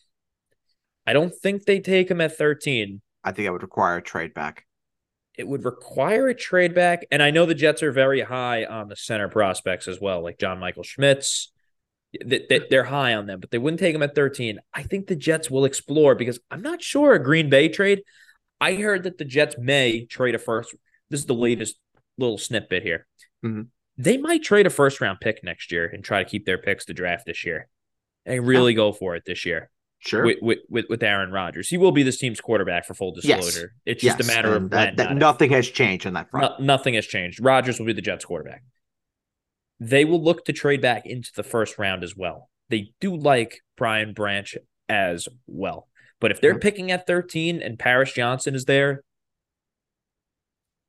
[1.06, 3.02] I don't think they take him at 13.
[3.24, 4.66] I think that would require a trade back
[5.40, 7.08] it would require a trade back.
[7.12, 10.38] And I know the Jets are very high on the center prospects as well, like
[10.38, 11.54] John Michael Schmitz.
[12.26, 14.60] That they're high on them, but they wouldn't take them at 13.
[14.74, 18.02] I think the Jets will explore because I'm not sure a Green Bay trade.
[18.60, 20.76] I heard that the Jets may trade a first.
[21.10, 21.78] This is the latest
[22.18, 23.06] little snippet here.
[23.46, 23.64] Mm-hmm.
[23.98, 26.86] They might trade a first round pick next year and try to keep their picks
[26.86, 27.68] to draft this year
[28.26, 29.70] and really go for it this year.
[30.00, 30.26] Sure.
[30.26, 33.74] With, with, with Aaron Rodgers, he will be this team's quarterback for full disclosure.
[33.86, 33.96] Yes.
[33.98, 34.30] It's just yes.
[34.30, 36.60] a matter and of that, that nothing has changed on that front.
[36.60, 37.44] No, nothing has changed.
[37.44, 38.64] Rodgers will be the Jets quarterback.
[39.80, 42.50] They will look to trade back into the first round as well.
[42.70, 44.56] They do like Brian Branch
[44.88, 45.88] as well.
[46.20, 49.04] But if they're picking at 13 and Paris Johnson is there,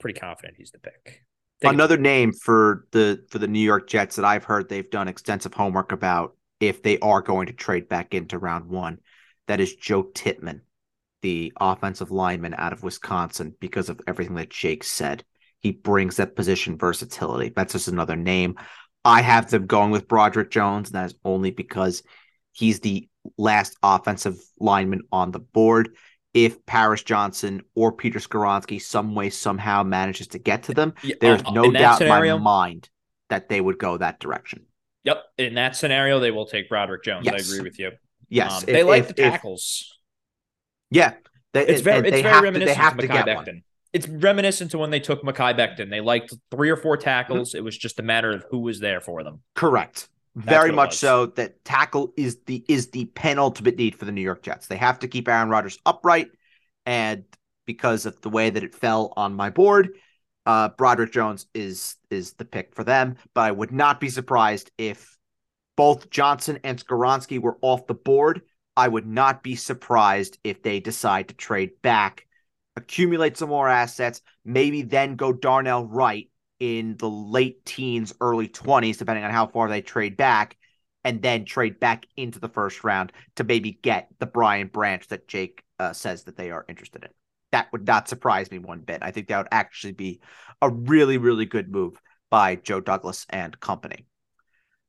[0.01, 1.25] pretty confident he's the pick.
[1.63, 5.09] Take Another name for the for the New York Jets that I've heard they've done
[5.09, 8.99] extensive homework about if they are going to trade back into round one.
[9.47, 10.63] That is Joe Tippmann,
[11.23, 15.25] the offensive lineman out of Wisconsin, because of everything that Jake said.
[15.61, 17.53] He brings that position versatility.
[17.55, 18.57] That's just another name.
[19.05, 22.03] I have them going with Broderick Jones, and that is only because
[22.53, 25.97] he's the last offensive lineman on the board.
[26.33, 31.43] If Paris Johnson or Peter Skoronski some way somehow manages to get to them, there's
[31.45, 32.89] uh, no doubt scenario, in my mind
[33.31, 34.67] that they would go that direction.
[35.05, 35.25] Yep.
[35.39, 37.27] In that scenario, they will take Broderick Jones.
[37.27, 37.35] Yes.
[37.35, 37.93] I agree with you.
[38.29, 38.59] Yes.
[38.59, 39.99] Um, if, they like if, the tackles.
[40.91, 41.15] If, yeah.
[41.53, 43.47] They, it's very, it's very reminiscent to, to Mekhi Becton.
[43.47, 43.63] One.
[43.93, 45.91] It's reminiscent to when they took Mekhi Becton.
[45.91, 47.51] They liked three or four tackles.
[47.51, 47.59] Mm-hmm.
[47.59, 49.41] It was just a matter of who was there for them.
[49.55, 50.09] Correct.
[50.37, 51.27] That's very much so.
[51.27, 54.69] That tackle is the is the penultimate need for the New York Jets.
[54.69, 56.29] They have to keep Aaron Rodgers upright,
[56.87, 57.25] and
[57.67, 59.91] because of the way that it fell on my board,
[60.47, 64.71] uh, Broderick Jones is is the pick for them, but I would not be surprised
[64.79, 65.17] if
[65.77, 68.43] both Johnson and Skoronski were off the board.
[68.77, 72.27] I would not be surprised if they decide to trade back
[72.81, 78.99] accumulate some more assets, maybe then go Darnell Wright in the late teens, early 20s,
[78.99, 80.57] depending on how far they trade back,
[81.05, 85.27] and then trade back into the first round to maybe get the Brian Branch that
[85.27, 87.11] Jake uh, says that they are interested in.
[87.53, 88.99] That would not surprise me one bit.
[89.03, 90.21] I think that would actually be
[90.61, 94.07] a really, really good move by Joe Douglas and company.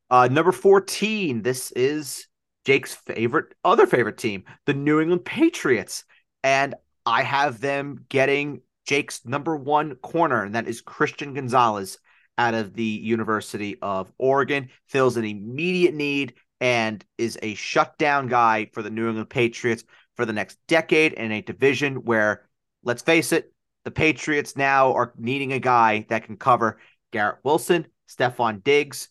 [0.10, 2.28] Uh, number 14, this is
[2.66, 6.04] Jake's favorite, other favorite team, the New England Patriots.
[6.44, 11.98] And I have them getting Jake's number one corner, and that is Christian Gonzalez
[12.38, 14.70] out of the University of Oregon.
[14.88, 19.84] Fills an immediate need and is a shutdown guy for the New England Patriots
[20.16, 22.48] for the next decade in a division where,
[22.84, 23.52] let's face it,
[23.84, 26.80] the Patriots now are needing a guy that can cover
[27.12, 29.10] Garrett Wilson, Stefon Diggs,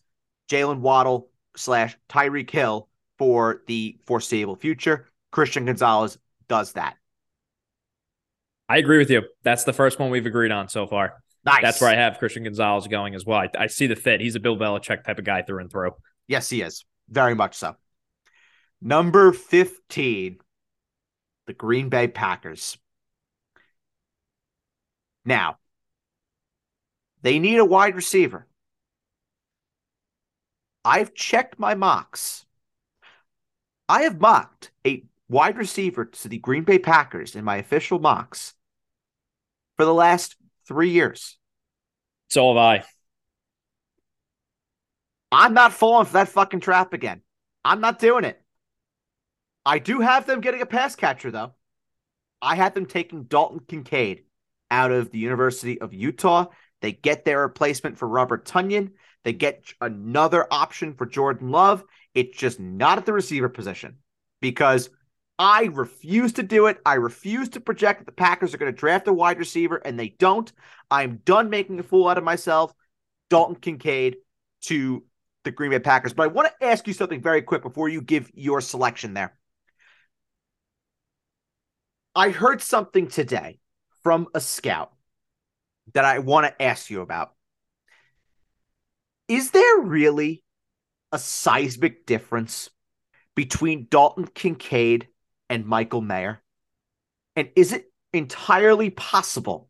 [0.48, 5.09] Jaylen Waddle slash Tyreek Hill for the foreseeable future.
[5.33, 6.96] Christian Gonzalez does that.
[8.70, 9.22] I agree with you.
[9.42, 11.14] That's the first one we've agreed on so far.
[11.44, 11.61] Nice.
[11.61, 13.40] That's where I have Christian Gonzalez going as well.
[13.40, 14.20] I, I see the fit.
[14.20, 15.90] He's a Bill Belichick type of guy through and through.
[16.28, 16.85] Yes, he is.
[17.09, 17.74] Very much so.
[18.80, 20.38] Number 15,
[21.48, 22.78] the Green Bay Packers.
[25.24, 25.59] Now,
[27.22, 28.46] they need a wide receiver.
[30.85, 32.46] I've checked my mocks.
[33.88, 38.54] I have mocked a wide receiver to the Green Bay Packers in my official mocks
[39.81, 40.37] for the last
[40.69, 41.38] three years.
[42.29, 42.85] So have I.
[45.33, 47.23] I'm not falling for that fucking trap again.
[47.64, 48.38] I'm not doing it.
[49.64, 51.55] I do have them getting a pass catcher, though.
[52.43, 54.25] I had them taking Dalton Kincaid
[54.71, 56.49] out of the University of Utah.
[56.83, 58.90] They get their replacement for Robert Tonyan.
[59.25, 61.85] They get another option for Jordan Love.
[62.14, 63.97] It's just not at the receiver position
[64.43, 64.90] because
[65.40, 66.83] I refuse to do it.
[66.85, 69.98] I refuse to project that the Packers are going to draft a wide receiver, and
[69.98, 70.53] they don't.
[70.90, 72.74] I'm done making a fool out of myself.
[73.31, 74.18] Dalton Kincaid
[74.64, 75.03] to
[75.44, 76.12] the Green Bay Packers.
[76.12, 79.35] But I want to ask you something very quick before you give your selection there.
[82.14, 83.61] I heard something today
[84.03, 84.92] from a scout
[85.94, 87.33] that I want to ask you about.
[89.26, 90.44] Is there really
[91.12, 92.68] a seismic difference
[93.35, 95.09] between Dalton Kincaid
[95.51, 96.41] and Michael Mayer?
[97.37, 99.69] And is it entirely possible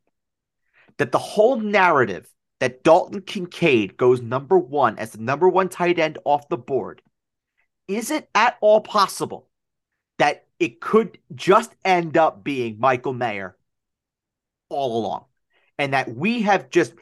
[0.99, 5.99] that the whole narrative that Dalton Kincaid goes number one as the number one tight
[5.99, 7.03] end off the board,
[7.88, 9.49] is it at all possible
[10.19, 13.57] that it could just end up being Michael Mayer
[14.69, 15.25] all along?
[15.79, 16.93] And that we have just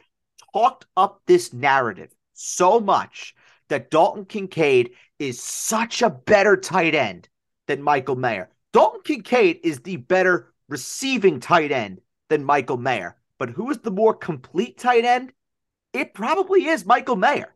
[0.53, 3.35] talked up this narrative so much
[3.67, 7.27] that Dalton Kincaid is such a better tight end
[7.67, 8.49] than Michael Mayer.
[8.71, 13.15] Dalton Kincaid is the better receiving tight end than Michael Mayer.
[13.37, 15.33] But who is the more complete tight end?
[15.93, 17.55] It probably is Michael Mayer.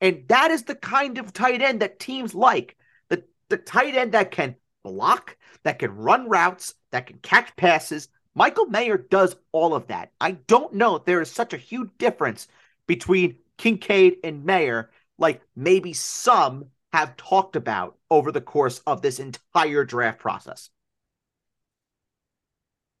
[0.00, 2.76] And that is the kind of tight end that teams like.
[3.08, 8.08] The, the tight end that can block, that can run routes, that can catch passes.
[8.34, 10.12] Michael Mayer does all of that.
[10.20, 12.46] I don't know if there is such a huge difference
[12.86, 19.18] between Kincaid and Mayer, like maybe some have talked about over the course of this
[19.18, 20.70] entire draft process.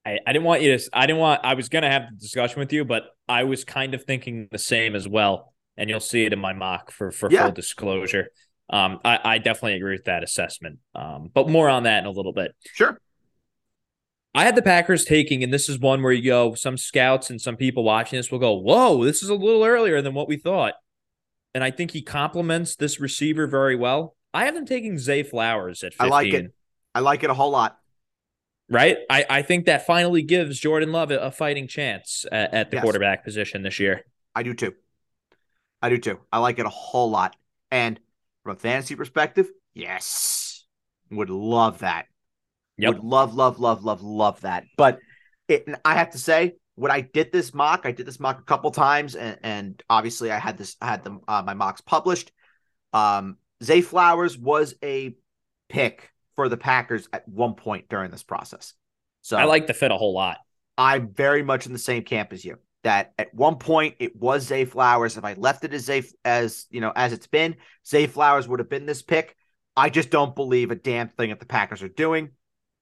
[0.04, 2.60] I, I didn't want you to I didn't want I was gonna have the discussion
[2.60, 5.54] with you, but I was kind of thinking the same as well.
[5.76, 7.44] And you'll see it in my mock for for yeah.
[7.44, 8.28] full disclosure.
[8.70, 10.78] Um, I, I definitely agree with that assessment.
[10.94, 12.54] Um, but more on that in a little bit.
[12.74, 13.00] Sure.
[14.34, 17.40] I had the Packers taking, and this is one where you go, some scouts and
[17.40, 20.36] some people watching this will go, Whoa, this is a little earlier than what we
[20.36, 20.74] thought.
[21.58, 24.14] And I think he complements this receiver very well.
[24.32, 26.06] I have them taking Zay Flowers at 15.
[26.06, 26.54] I like it.
[26.94, 27.78] I like it a whole lot
[28.68, 28.98] right?
[29.08, 32.76] I, I think that finally gives Jordan Love a, a fighting chance at, at the
[32.76, 32.82] yes.
[32.82, 34.04] quarterback position this year.
[34.34, 34.74] I do too.
[35.80, 36.20] I do too.
[36.32, 37.36] I like it a whole lot.
[37.70, 37.98] And
[38.42, 40.66] from a fantasy perspective, yes,
[41.10, 42.06] would love that.
[42.76, 42.94] Yep.
[42.94, 44.64] Would love, love, love, love, love that.
[44.76, 44.98] But
[45.48, 48.44] it, I have to say, when I did this mock, I did this mock a
[48.44, 52.30] couple times, and, and obviously I had this, I had them, uh, my mocks published.
[52.92, 55.16] Um, Zay Flowers was a
[55.68, 58.74] pick for the Packers at one point during this process.
[59.22, 60.38] So I like the fit a whole lot.
[60.78, 62.58] I'm very much in the same camp as you.
[62.84, 65.16] That at one point it was Zay Flowers.
[65.16, 68.60] If I left it as Zay as you know as it's been, Zay Flowers would
[68.60, 69.36] have been this pick.
[69.76, 72.30] I just don't believe a damn thing that the Packers are doing.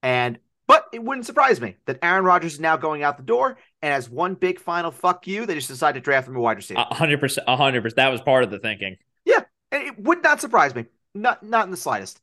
[0.03, 3.57] And but it wouldn't surprise me that Aaron Rodgers is now going out the door,
[3.81, 6.57] and as one big final fuck you, they just decided to draft him a wide
[6.57, 6.85] receiver.
[6.91, 7.95] hundred percent, hundred percent.
[7.95, 8.97] That was part of the thinking.
[9.25, 12.19] Yeah, it would not surprise me, not not in the slightest.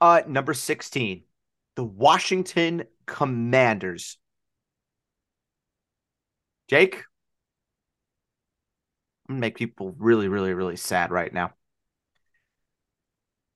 [0.00, 1.22] Uh, number 16,
[1.76, 4.18] the Washington Commanders.
[6.68, 6.96] Jake,
[9.28, 11.52] I'm gonna make people really, really, really sad right now.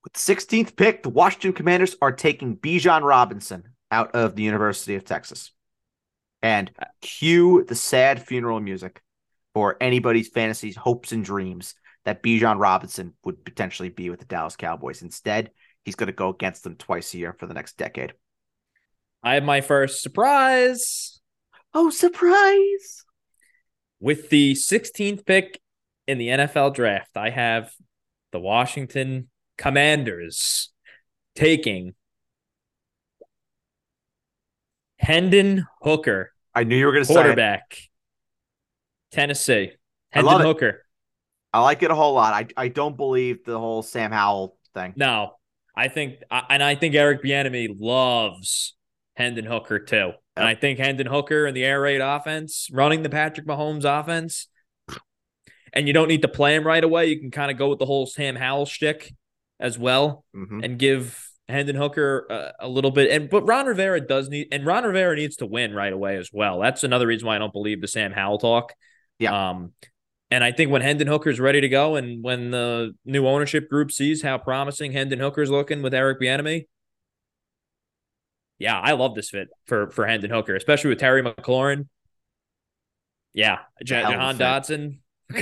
[0.04, 4.94] With the 16th pick, the Washington Commanders are taking Bijan Robinson out of the University
[4.94, 5.52] of Texas.
[6.42, 9.02] And uh, cue the sad funeral music
[9.54, 11.74] for anybody's fantasies, hopes, and dreams
[12.04, 15.02] that Bijan Robinson would potentially be with the Dallas Cowboys.
[15.02, 15.50] Instead,
[15.84, 18.14] he's going to go against them twice a year for the next decade.
[19.22, 21.20] I have my first surprise.
[21.74, 23.04] Oh, surprise!
[24.00, 25.60] With the 16th pick
[26.06, 27.72] in the NFL draft, I have
[28.30, 30.70] the Washington Commanders
[31.34, 31.94] taking
[34.98, 36.32] Hendon Hooker.
[36.54, 37.78] I knew you were going to say quarterback.
[39.12, 39.72] Tennessee.
[40.10, 40.84] Hendon Hooker.
[41.52, 42.34] I like it a whole lot.
[42.34, 44.92] I I don't believe the whole Sam Howell thing.
[44.96, 45.32] No,
[45.74, 48.74] I think, and I think Eric Bieniemy loves
[49.16, 49.96] Hendon Hooker too.
[49.96, 50.20] Yep.
[50.36, 54.48] And I think Hendon Hooker and the air raid offense, running the Patrick Mahomes offense,
[55.72, 57.06] and you don't need to play him right away.
[57.06, 59.14] You can kind of go with the whole Sam Howell shtick
[59.58, 60.62] as well, mm-hmm.
[60.62, 63.10] and give Hendon Hooker uh, a little bit.
[63.10, 66.30] And but Ron Rivera does need, and Ron Rivera needs to win right away as
[66.32, 66.60] well.
[66.60, 68.74] That's another reason why I don't believe the Sam Howell talk.
[69.18, 69.50] Yeah.
[69.50, 69.72] Um,
[70.30, 73.90] and I think when Hendon Hooker's ready to go, and when the new ownership group
[73.90, 76.66] sees how promising Hendon Hooker's looking with Eric Bieniemy,
[78.58, 81.88] yeah, I love this fit for for Hendon Hooker, especially with Terry McLaurin.
[83.32, 84.98] Yeah, J- Jahan Dotson.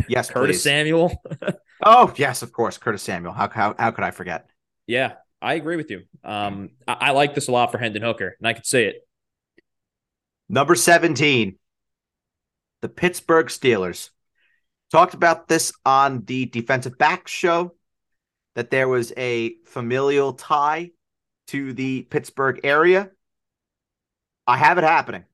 [0.08, 0.62] Yes, Curtis please.
[0.62, 1.20] Samuel.
[1.84, 3.32] oh yes, of course, Curtis Samuel.
[3.32, 4.46] How how how could I forget?
[4.86, 6.02] Yeah, I agree with you.
[6.24, 8.96] Um, I, I like this a lot for Hendon Hooker, and I could see it.
[10.48, 11.58] Number seventeen,
[12.82, 14.10] the Pittsburgh Steelers.
[14.92, 17.74] Talked about this on the defensive back show
[18.54, 20.92] that there was a familial tie
[21.48, 23.10] to the Pittsburgh area.
[24.46, 25.24] I have it happening.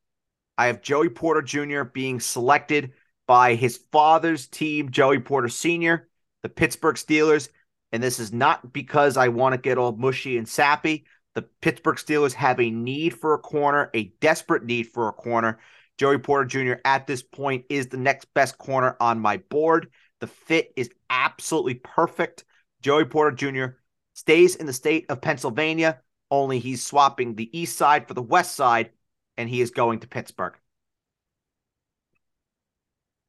[0.56, 1.82] I have Joey Porter Jr.
[1.82, 2.92] being selected
[3.26, 6.08] by his father's team, Joey Porter Sr.,
[6.42, 7.48] the Pittsburgh Steelers.
[7.92, 11.05] And this is not because I want to get all mushy and sappy.
[11.35, 15.59] The Pittsburgh Steelers have a need for a corner, a desperate need for a corner.
[15.98, 16.81] Joey Porter Jr.
[16.85, 19.90] at this point is the next best corner on my board.
[20.20, 22.44] The fit is absolutely perfect.
[22.81, 23.74] Joey Porter Jr.
[24.14, 26.00] stays in the state of Pennsylvania,
[26.31, 28.90] only he's swapping the east side for the west side,
[29.37, 30.55] and he is going to Pittsburgh.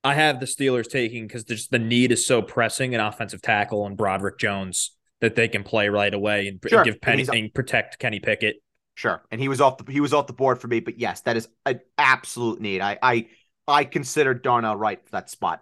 [0.04, 3.86] I have the Steelers taking because just the need is so pressing an offensive tackle
[3.86, 6.80] and Broderick Jones that they can play right away and, sure.
[6.80, 8.58] and give Penny and, and protect Kenny Pickett.
[8.96, 11.22] Sure, and he was off the he was off the board for me, but yes,
[11.22, 12.82] that is an absolute need.
[12.82, 13.28] I I
[13.68, 15.62] I consider Darnell Wright for that spot.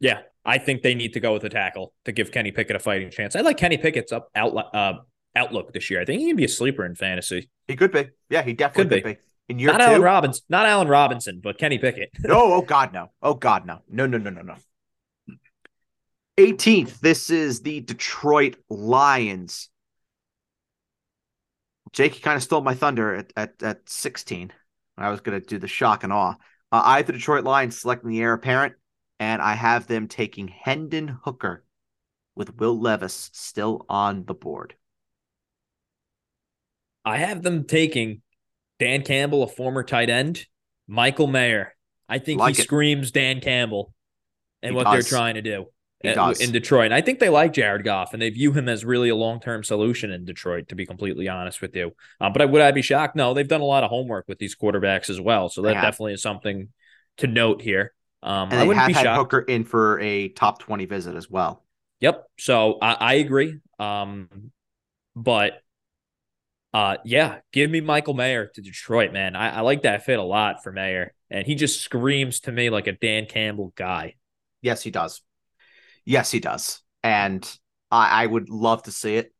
[0.00, 2.78] Yeah, I think they need to go with a tackle to give Kenny Pickett a
[2.78, 3.36] fighting chance.
[3.36, 4.94] I like Kenny Pickett's up out, uh,
[5.36, 6.00] outlook this year.
[6.00, 7.50] I think he can be a sleeper in fantasy.
[7.68, 8.08] He could be.
[8.30, 9.14] Yeah, he definitely could, could be.
[9.14, 9.20] be.
[9.48, 12.10] In year not two, Allen Robinson, not Allen Robinson, but Kenny Pickett.
[12.24, 13.10] no, oh God, no.
[13.22, 13.80] Oh God, no.
[13.88, 14.54] No, no, no, no, no.
[16.38, 19.70] 18th, this is the Detroit Lions.
[21.92, 24.52] Jake kind of stole my thunder at, at, at 16.
[24.96, 26.34] I was going to do the shock and awe.
[26.70, 28.74] Uh, I have the Detroit Lions selecting the heir apparent,
[29.18, 31.64] and I have them taking Hendon Hooker
[32.34, 34.74] with Will Levis still on the board.
[37.04, 38.22] I have them taking
[38.78, 40.46] Dan Campbell, a former tight end,
[40.86, 41.74] Michael Mayer.
[42.08, 42.64] I think like he it.
[42.64, 43.92] screams Dan Campbell
[44.62, 44.94] and what does.
[44.94, 45.66] they're trying to do
[46.02, 46.86] in Detroit.
[46.86, 49.40] And I think they like Jared Goff and they view him as really a long
[49.40, 51.92] term solution in Detroit, to be completely honest with you.
[52.20, 53.16] Um, but I, would I be shocked?
[53.16, 55.48] No, they've done a lot of homework with these quarterbacks as well.
[55.48, 56.68] So that definitely is something
[57.18, 57.92] to note here.
[58.22, 59.18] Um, and I wouldn't have be had shocked.
[59.18, 61.64] Hooker in for a top 20 visit as well.
[62.00, 62.24] Yep.
[62.38, 63.58] So I, I agree.
[63.78, 64.50] Um,
[65.14, 65.62] but
[66.74, 69.34] uh, yeah, give me Michael Mayer to Detroit, man.
[69.34, 71.14] I, I like that fit a lot for Mayer.
[71.30, 74.16] And he just screams to me like a Dan Campbell guy.
[74.62, 75.22] Yes, he does.
[76.04, 76.80] Yes, he does.
[77.02, 77.48] And
[77.90, 79.34] I, I would love to see it.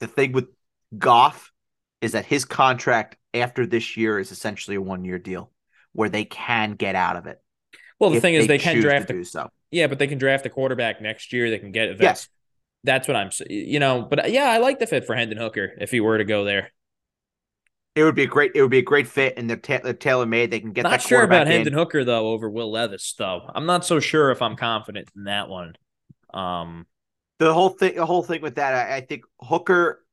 [0.00, 0.48] The thing with
[0.96, 1.52] Goff
[2.00, 5.50] is that his contract after this year is essentially a one year deal
[5.92, 7.40] where they can get out of it.
[7.98, 9.48] Well, the thing is, they, they can draft a, so.
[9.70, 11.50] Yeah, but they can draft a quarterback next year.
[11.50, 12.28] They can get yes.
[12.84, 14.02] That's what I'm, you know.
[14.02, 16.72] But yeah, I like the fit for Hendon Hooker if he were to go there.
[17.94, 18.52] It would be a great.
[18.54, 20.50] It would be a great fit, and they're, ta- they're tailor made.
[20.50, 20.82] They can get.
[20.82, 23.42] Not sure about Hendon Hooker though over Will Levis though.
[23.54, 25.76] I'm not so sure if I'm confident in that one.
[26.32, 26.86] Um,
[27.38, 30.04] the whole thing, the whole thing with that, I, I think Hooker,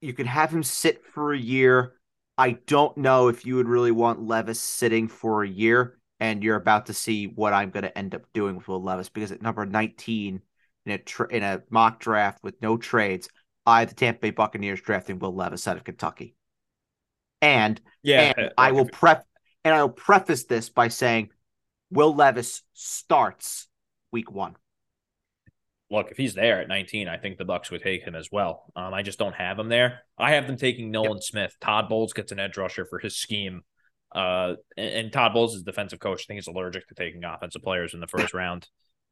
[0.00, 1.94] you could have him sit for a year.
[2.38, 6.56] I don't know if you would really want Levis sitting for a year, and you're
[6.56, 9.42] about to see what I'm going to end up doing with Will Levis because at
[9.42, 10.42] number 19
[10.86, 13.28] in a tra- in a mock draft with no trades,
[13.66, 16.34] I the Tampa Bay Buccaneers drafting Will Levis out of Kentucky.
[17.42, 19.26] And yeah, and I will prep
[19.64, 21.30] and I will preface this by saying
[21.90, 23.68] Will Levis starts
[24.12, 24.56] week one.
[25.90, 28.72] Look, if he's there at 19, I think the Bucks would take him as well.
[28.74, 30.00] Um, I just don't have him there.
[30.18, 31.22] I have them taking Nolan yep.
[31.22, 31.56] Smith.
[31.60, 33.62] Todd Bowles gets an edge rusher for his scheme.
[34.12, 36.22] Uh, and, and, Todd Bowles is defensive coach.
[36.22, 38.66] I think he's allergic to taking offensive players in the first round.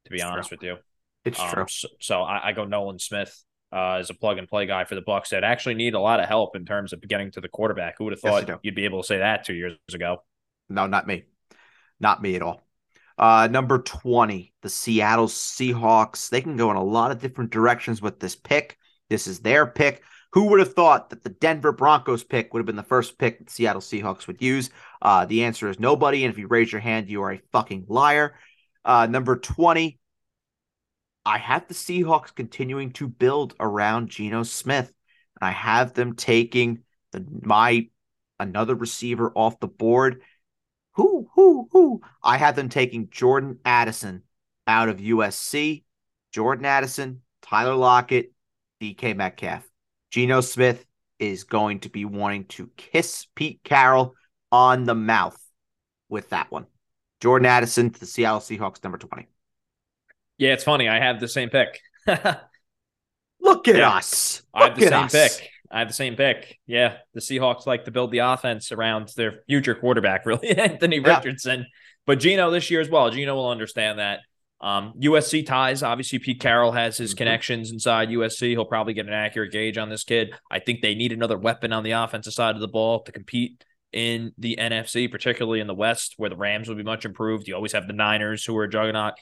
[0.05, 0.57] To be it's honest true.
[0.57, 0.77] with you,
[1.25, 1.65] it's um, true.
[1.67, 4.95] So, so I, I, go Nolan Smith uh, as a plug and play guy for
[4.95, 7.49] the Bucks that actually need a lot of help in terms of getting to the
[7.49, 7.95] quarterback.
[7.97, 10.23] Who would have thought yes, you'd be able to say that two years ago?
[10.69, 11.23] No, not me.
[11.99, 12.61] Not me at all.
[13.17, 16.29] Uh, number 20, the Seattle Seahawks.
[16.29, 18.77] They can go in a lot of different directions with this pick.
[19.09, 20.03] This is their pick.
[20.33, 23.45] Who would have thought that the Denver Broncos pick would have been the first pick
[23.45, 24.69] the Seattle Seahawks would use?
[25.01, 26.25] Uh, the answer is nobody.
[26.25, 28.35] And if you raise your hand, you are a fucking liar.
[28.83, 29.97] Uh, number 20,
[31.25, 34.93] I have the Seahawks continuing to build around Geno Smith.
[35.39, 37.89] And I have them taking the my
[38.39, 40.21] another receiver off the board
[40.95, 42.01] who, who, who?
[42.23, 44.23] I have them taking Jordan Addison
[44.65, 45.83] out of USC.
[46.31, 48.33] Jordan Addison, Tyler Lockett,
[48.81, 49.63] DK Metcalf.
[50.11, 50.85] Geno Smith
[51.19, 54.15] is going to be wanting to kiss Pete Carroll
[54.51, 55.37] on the mouth
[56.09, 56.65] with that one.
[57.21, 59.27] Jordan Addison to the Seattle Seahawks, number 20.
[60.37, 60.89] Yeah, it's funny.
[60.89, 61.79] I have the same pick.
[62.07, 63.89] Look at yeah.
[63.89, 64.41] us.
[64.53, 65.11] Look I have the same us.
[65.11, 65.49] pick.
[65.71, 66.59] I have the same pick.
[66.67, 71.15] Yeah, the Seahawks like to build the offense around their future quarterback, really, Anthony yeah.
[71.15, 71.65] Richardson.
[72.05, 73.09] But Geno this year as well.
[73.09, 74.19] Geno will understand that.
[74.61, 75.83] Um, USC ties.
[75.83, 77.17] Obviously, Pete Carroll has his mm-hmm.
[77.17, 78.51] connections inside USC.
[78.51, 80.33] He'll probably get an accurate gauge on this kid.
[80.49, 83.63] I think they need another weapon on the offensive side of the ball to compete
[83.91, 87.47] in the NFC, particularly in the West, where the Rams will be much improved.
[87.47, 89.13] You always have the Niners, who are a juggernaut.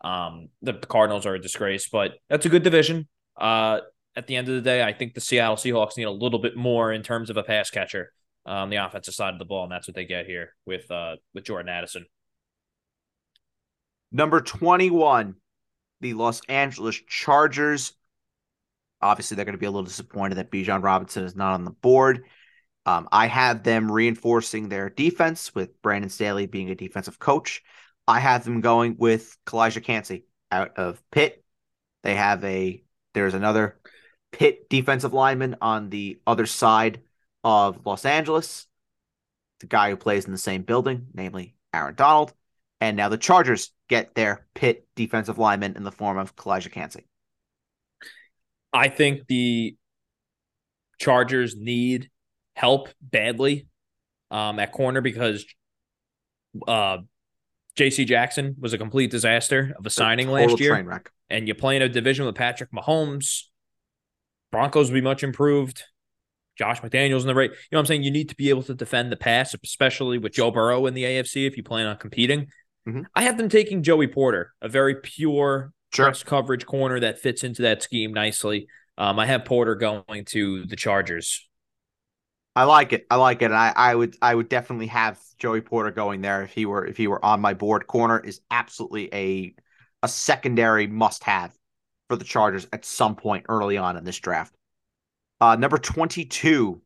[0.00, 3.08] Um, the Cardinals are a disgrace, but that's a good division.
[3.36, 3.80] Uh,
[4.16, 6.56] at the end of the day, I think the Seattle Seahawks need a little bit
[6.56, 8.12] more in terms of a pass catcher
[8.46, 11.16] on the offensive side of the ball, and that's what they get here with uh,
[11.34, 12.06] with Jordan Addison.
[14.10, 15.34] Number 21,
[16.00, 17.92] the Los Angeles Chargers.
[19.00, 21.70] Obviously, they're going to be a little disappointed that Bijan Robinson is not on the
[21.70, 22.24] board.
[22.86, 27.62] Um, I have them reinforcing their defense with Brandon Staley being a defensive coach.
[28.08, 31.44] I have them going with Calijah Kancey out of Pitt.
[32.02, 32.82] They have a
[33.12, 33.78] there's another
[34.32, 37.02] Pitt defensive lineman on the other side
[37.44, 38.66] of Los Angeles,
[39.60, 42.32] the guy who plays in the same building, namely Aaron Donald.
[42.80, 47.06] And now the Chargers get their Pitt defensive lineman in the form of Calijah Kancey.
[48.72, 49.76] I think the
[50.98, 52.08] Chargers need
[52.56, 53.66] help badly
[54.30, 55.44] um, at corner because
[56.66, 56.98] uh,
[57.78, 58.04] J.C.
[58.04, 60.74] Jackson was a complete disaster of a signing a last year.
[61.30, 63.44] And you play in a division with Patrick Mahomes,
[64.50, 65.84] Broncos will be much improved.
[66.56, 67.50] Josh McDaniels in the right.
[67.50, 68.02] You know what I'm saying?
[68.02, 71.04] You need to be able to defend the pass, especially with Joe Burrow in the
[71.04, 72.48] AFC if you plan on competing.
[72.88, 73.02] Mm-hmm.
[73.14, 76.06] I have them taking Joey Porter, a very pure sure.
[76.06, 78.66] press coverage corner that fits into that scheme nicely.
[78.96, 81.47] Um, I have Porter going to the Chargers.
[82.56, 83.06] I like it.
[83.10, 83.52] I like it.
[83.52, 86.96] I, I would I would definitely have Joey Porter going there if he were if
[86.96, 87.86] he were on my board.
[87.86, 89.54] Corner is absolutely a
[90.02, 91.56] a secondary must have
[92.08, 94.54] for the Chargers at some point early on in this draft.
[95.40, 96.80] Uh, number 22,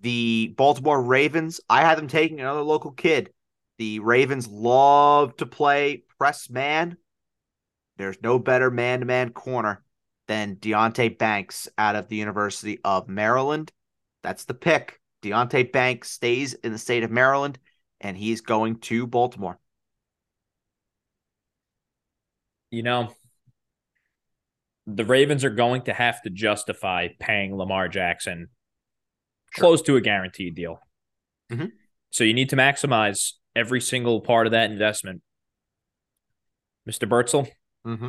[0.00, 1.60] the Baltimore Ravens.
[1.68, 3.30] I had them taking another local kid.
[3.78, 6.96] The Ravens love to play press man.
[7.96, 9.82] There's no better man to man corner
[10.28, 13.72] than Deonte Banks out of the University of Maryland.
[14.22, 15.00] That's the pick.
[15.22, 17.58] Deonte Banks stays in the state of Maryland
[18.00, 19.58] and he's going to Baltimore.
[22.70, 23.12] You know,
[24.86, 28.48] the Ravens are going to have to justify paying Lamar Jackson
[29.52, 29.62] sure.
[29.62, 30.80] close to a guaranteed deal.
[31.52, 31.66] Mm-hmm.
[32.10, 35.22] So you need to maximize every single part of that investment.
[36.88, 37.08] Mr.
[37.08, 37.48] Bertzel,
[37.86, 38.08] mm-hmm.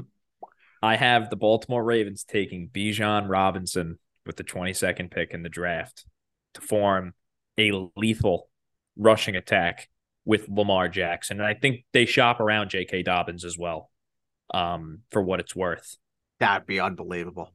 [0.82, 6.06] I have the Baltimore Ravens taking Bijan Robinson with the 22nd pick in the draft
[6.54, 7.14] to form
[7.58, 8.50] a lethal
[8.96, 9.90] rushing attack
[10.26, 11.40] with Lamar Jackson.
[11.40, 13.04] And I think they shop around J.K.
[13.04, 13.90] Dobbins as well
[14.54, 15.98] um, for what it's worth.
[16.40, 17.54] That'd be unbelievable.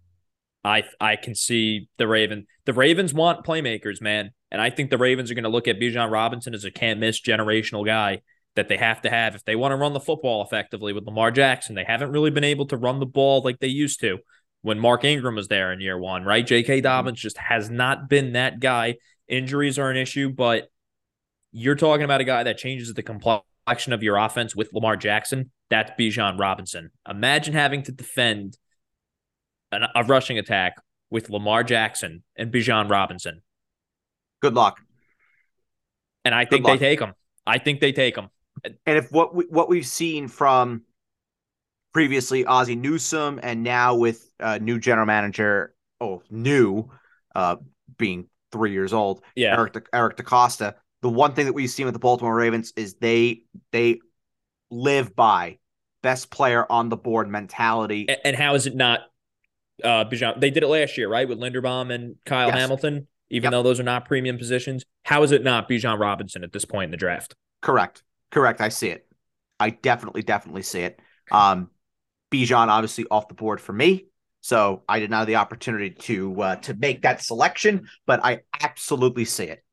[0.64, 2.46] I I can see the Raven.
[2.64, 5.78] The Ravens want playmakers, man, and I think the Ravens are going to look at
[5.78, 8.22] Bijan Robinson as a can't miss generational guy
[8.56, 11.30] that they have to have if they want to run the football effectively with Lamar
[11.30, 11.76] Jackson.
[11.76, 14.18] They haven't really been able to run the ball like they used to
[14.62, 16.46] when Mark Ingram was there in year one, right?
[16.46, 16.78] J.K.
[16.78, 16.82] Mm-hmm.
[16.82, 18.96] Dobbins just has not been that guy.
[19.28, 20.68] Injuries are an issue, but
[21.52, 25.50] you're talking about a guy that changes the complexion of your offense with Lamar Jackson.
[25.70, 26.90] That's Bijan Robinson.
[27.08, 28.56] Imagine having to defend
[29.72, 30.76] an, a rushing attack
[31.10, 33.42] with Lamar Jackson and Bijan Robinson.
[34.40, 34.80] Good luck.
[36.24, 37.14] And I think they take him.
[37.46, 38.28] I think they take him.
[38.64, 40.82] And if what we, what we've seen from
[41.96, 46.90] previously Ozzie Newsome and now with uh, new general manager, oh, new,
[47.34, 47.56] uh,
[47.96, 49.56] being three years old, Yeah.
[49.56, 50.74] Eric De- Eric DeCosta.
[51.00, 54.00] The one thing that we've seen with the Baltimore Ravens is they they
[54.70, 55.56] live by
[56.02, 58.04] best player on the board mentality.
[58.10, 59.00] A- And how is it not
[59.82, 60.38] uh Bijan?
[60.38, 61.26] They did it last year, right?
[61.26, 62.58] With Linderbaum and Kyle Yes.
[62.58, 63.50] Hamilton, even Yep.
[63.52, 64.84] though those are not premium positions.
[65.06, 67.34] How is it not Bijan Robinson at this point in the draft?
[67.62, 68.02] Correct.
[68.30, 68.60] Correct.
[68.60, 69.06] I see it.
[69.58, 71.00] I definitely, definitely see it.
[71.30, 71.70] Um,
[72.30, 74.06] Bijan obviously off the board for me,
[74.40, 78.40] so I did not have the opportunity to uh, to make that selection, but I
[78.60, 79.64] absolutely see it.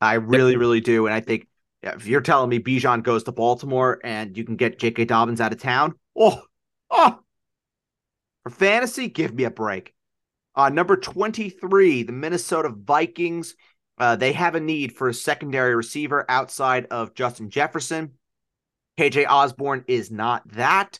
[0.00, 1.48] I really, really do, and I think
[1.82, 5.04] if you're telling me Bijan goes to Baltimore and you can get J.K.
[5.04, 6.42] Dobbins out of town, oh,
[6.90, 7.20] oh,
[8.42, 9.94] for fantasy, give me a break.
[10.54, 13.54] Uh, number 23, the Minnesota Vikings.
[13.96, 18.12] Uh, they have a need for a secondary receiver outside of Justin Jefferson.
[18.98, 20.98] KJ Osborn is not that.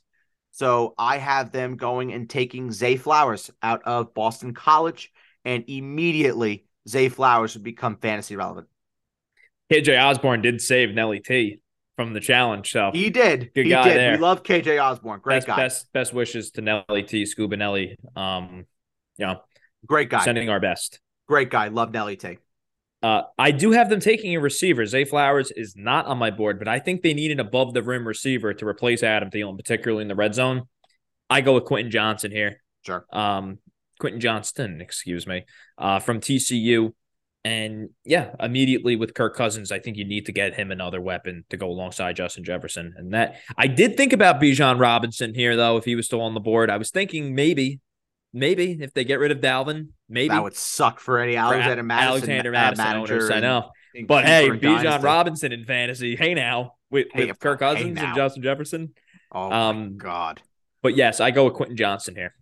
[0.58, 5.12] So I have them going and taking Zay Flowers out of Boston College,
[5.44, 8.66] and immediately Zay Flowers would become fantasy relevant.
[9.72, 11.60] KJ Osborn did save Nelly T
[11.94, 13.52] from the challenge, so He did.
[13.54, 13.96] Good he guy did.
[13.98, 14.12] there.
[14.14, 15.20] We love KJ Osborn.
[15.20, 15.56] Great best, guy.
[15.56, 17.96] best best wishes to Nelly T, Scuba Nelly.
[18.16, 18.66] Um,
[19.16, 19.36] yeah.
[19.86, 20.24] Great guy.
[20.24, 20.98] sending our best.
[21.28, 21.68] Great guy.
[21.68, 22.38] Love Nelly T.
[23.02, 24.84] Uh, I do have them taking a receiver.
[24.84, 27.82] Zay Flowers is not on my board, but I think they need an above the
[27.82, 30.62] rim receiver to replace Adam Thielen, particularly in the red zone.
[31.30, 32.60] I go with Quentin Johnson here.
[32.84, 33.06] Sure.
[33.12, 33.58] Um,
[34.00, 35.44] Quentin Johnston, excuse me,
[35.76, 36.92] uh, from TCU.
[37.44, 41.44] And yeah, immediately with Kirk Cousins, I think you need to get him another weapon
[41.50, 42.94] to go alongside Justin Jefferson.
[42.96, 46.34] And that I did think about Bijan Robinson here, though, if he was still on
[46.34, 46.68] the board.
[46.68, 47.80] I was thinking maybe,
[48.32, 51.84] maybe if they get rid of Dalvin, maybe That would suck for any Alexander A-
[51.84, 53.14] Mattison, Alexander uh, Mattison manager.
[53.14, 53.70] owners, I know.
[54.06, 56.14] But hey, Bijan Robinson in fantasy.
[56.14, 58.06] Hey now with, Hey, with Kirk Cousins now.
[58.06, 58.94] and Justin Jefferson.
[59.32, 60.42] Oh um, my god.
[60.82, 62.34] But yes, I go with Quentin Johnson here.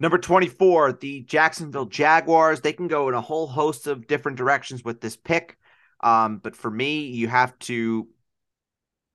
[0.00, 2.60] Number 24, the Jacksonville Jaguars.
[2.60, 5.56] They can go in a whole host of different directions with this pick.
[6.00, 8.08] Um, but for me, you have to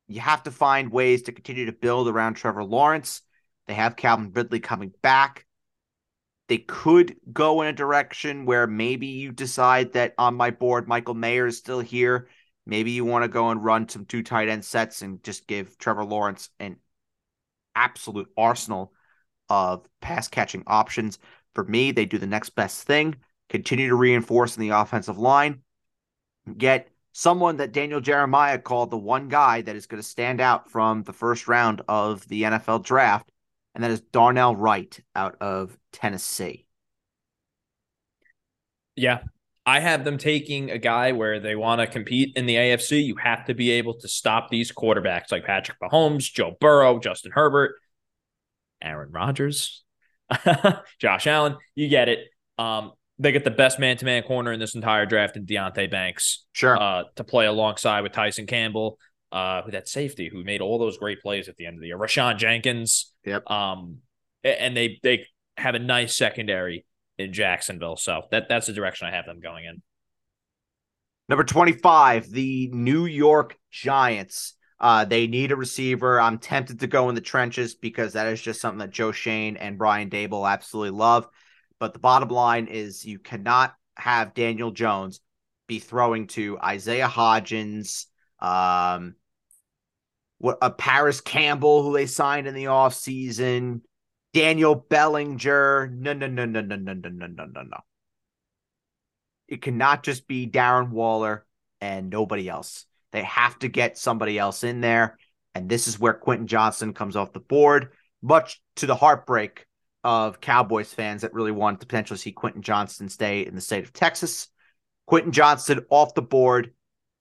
[0.07, 3.21] you have to find ways to continue to build around Trevor Lawrence.
[3.67, 5.45] They have Calvin Ridley coming back.
[6.49, 11.13] They could go in a direction where maybe you decide that on my board, Michael
[11.13, 12.27] Mayer is still here.
[12.65, 15.77] Maybe you want to go and run some two tight end sets and just give
[15.77, 16.77] Trevor Lawrence an
[17.75, 18.93] absolute arsenal
[19.49, 21.19] of pass catching options.
[21.55, 23.15] For me, they do the next best thing,
[23.49, 25.61] continue to reinforce in the offensive line,
[26.57, 30.71] get someone that Daniel Jeremiah called the one guy that is going to stand out
[30.71, 33.31] from the first round of the NFL draft,
[33.75, 36.65] and that is Darnell Wright out of Tennessee.
[38.95, 39.19] Yeah.
[39.65, 43.03] I have them taking a guy where they want to compete in the AFC.
[43.05, 47.31] You have to be able to stop these quarterbacks like Patrick Mahomes, Joe Burrow, Justin
[47.33, 47.75] Herbert,
[48.81, 49.83] Aaron Rodgers,
[50.99, 51.55] Josh Allen.
[51.75, 52.19] You get it.
[52.57, 55.89] Um, they get the best man to man corner in this entire draft in Deonte
[55.89, 56.77] Banks Sure.
[56.77, 58.97] uh, to play alongside with Tyson Campbell,
[59.33, 61.97] uh, that safety who made all those great plays at the end of the year.
[61.97, 63.11] Rayshawn Jenkins.
[63.25, 63.49] Yep.
[63.49, 63.97] Um,
[64.43, 65.25] and they they
[65.57, 66.85] have a nice secondary
[67.17, 67.97] in Jacksonville.
[67.97, 69.81] So that that's the direction I have them going in.
[71.27, 74.53] Number 25, the New York Giants.
[74.79, 76.19] Uh, they need a receiver.
[76.19, 79.55] I'm tempted to go in the trenches because that is just something that Joe Schoen
[79.55, 81.27] and Brian Daboll absolutely love.
[81.79, 85.21] But the bottom line is you cannot have Daniel Jones
[85.67, 88.05] be throwing to Isaiah Hodgins,
[88.39, 89.15] um,
[90.37, 93.81] what a Parris Campbell who they signed in the offseason,
[94.33, 95.89] Daniel Bellinger.
[95.93, 97.77] No, no, no, no, no, no, no, no, no, no, no.
[99.47, 101.45] It cannot just be Darren Waller
[101.81, 102.85] and nobody else.
[103.11, 105.17] They have to get somebody else in there.
[105.53, 107.89] And this is where Quentin Johnson comes off the board,
[108.21, 109.67] much to the heartbreak
[110.03, 113.83] of Cowboys fans that really wanted to potentially see Quentin Johnson stay in the state
[113.83, 114.49] of Texas.
[115.05, 116.73] Quentin Johnson off the board,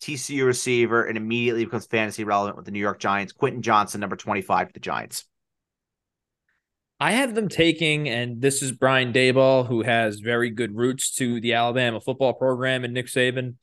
[0.03, 3.32] TCU receiver, and immediately becomes fantasy relevant with the New York Giants.
[3.32, 5.24] Quentin Johnson, number 25 for the Giants.
[6.98, 11.40] I have them taking, and this is Brian Daboll, who has very good roots to
[11.40, 13.55] the Alabama football program and Nick Saban.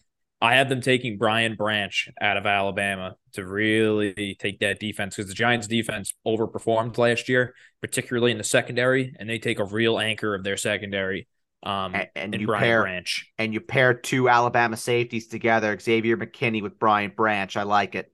[0.41, 5.27] I have them taking Brian Branch out of Alabama to really take that defense because
[5.27, 9.99] the Giants' defense overperformed last year, particularly in the secondary, and they take a real
[9.99, 11.27] anchor of their secondary.
[11.63, 13.25] Um, And, and in you Brian pair Branch.
[13.37, 17.55] and you pair two Alabama safeties together, Xavier McKinney with Brian Branch.
[17.57, 18.11] I like it.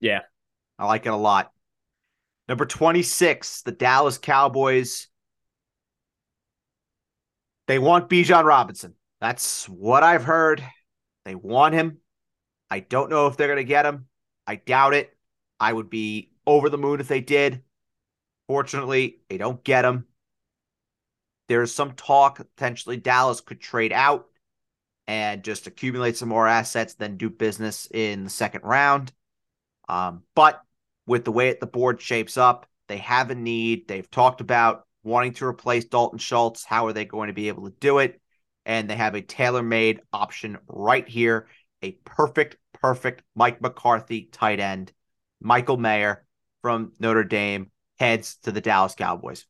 [0.00, 0.20] Yeah.
[0.78, 1.52] I like it a lot.
[2.48, 5.06] Number 26, the Dallas Cowboys.
[7.66, 8.94] They want Bijan Robinson.
[9.20, 10.64] That's what I've heard.
[11.24, 11.98] They want him.
[12.70, 14.06] I don't know if they're going to get him.
[14.46, 15.16] I doubt it.
[15.60, 17.62] I would be over the moon if they did.
[18.48, 20.06] Fortunately, they don't get him.
[21.50, 24.28] There's some talk potentially Dallas could trade out
[25.08, 29.12] and just accumulate some more assets, then do business in the second round.
[29.88, 30.62] Um, but
[31.06, 33.88] with the way the board shapes up, they have a need.
[33.88, 36.64] They've talked about wanting to replace Dalton Schultz.
[36.64, 38.20] How are they going to be able to do it?
[38.64, 41.48] And they have a tailor made option right here
[41.82, 44.92] a perfect, perfect Mike McCarthy tight end.
[45.40, 46.24] Michael Mayer
[46.62, 49.46] from Notre Dame heads to the Dallas Cowboys.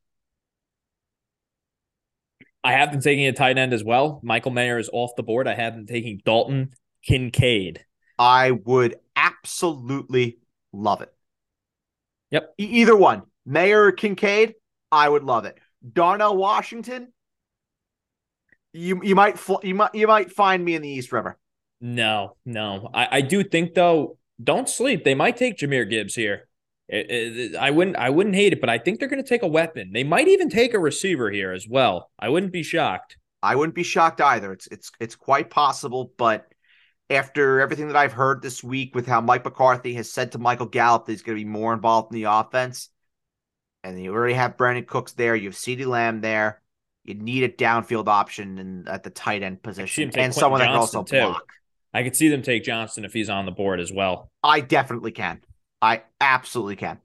[2.62, 4.20] I have them taking a tight end as well.
[4.22, 5.48] Michael Mayer is off the board.
[5.48, 7.84] I have them taking Dalton Kincaid.
[8.18, 10.38] I would absolutely
[10.72, 11.12] love it.
[12.30, 12.54] Yep.
[12.58, 14.54] E- either one, Mayer or Kincaid,
[14.92, 15.58] I would love it.
[15.92, 17.12] Darnell Washington,
[18.72, 21.38] you you might fl- you might you might find me in the East River.
[21.80, 22.90] No, no.
[22.92, 25.02] I, I do think though, don't sleep.
[25.02, 26.49] They might take Jahmyr Gibbs here.
[26.92, 29.42] It, it, I wouldn't I wouldn't hate it, but I think they're going to take
[29.42, 29.92] a weapon.
[29.92, 32.10] They might even take a receiver here as well.
[32.18, 33.16] I wouldn't be shocked.
[33.42, 34.52] I wouldn't be shocked either.
[34.52, 36.46] It's it's it's quite possible, but
[37.08, 40.66] after everything that I've heard this week with how Mike McCarthy has said to Michael
[40.66, 42.88] Gallup that he's going to be more involved in the offense,
[43.84, 46.60] and you already have Brandin Cooks there, you have CeeDee Lamb there,
[47.04, 50.72] you need a downfield option in, at the tight end position and someone Johnson that
[50.72, 51.20] can also too.
[51.20, 51.52] block.
[51.94, 54.30] I could see them take Johnson if he's on the board as well.
[54.42, 55.40] I definitely can.
[55.82, 57.00] I absolutely can.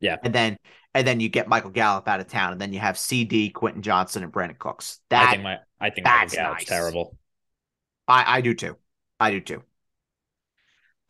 [0.00, 0.16] Yeah.
[0.22, 0.58] And then
[0.94, 3.82] and then you get Michael Gallup out of town, and then you have CeeDee, Quentin
[3.82, 5.00] Johnson, and Brandin Cooks.
[5.10, 6.68] That I think my I think Michael Gallup's nice.
[6.68, 7.16] terrible.
[8.06, 8.76] I I do too.
[9.20, 9.62] I do too.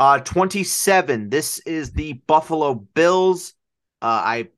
[0.00, 1.28] Uh, 27.
[1.28, 3.54] This is the Buffalo Bills.
[4.00, 4.48] Uh, I,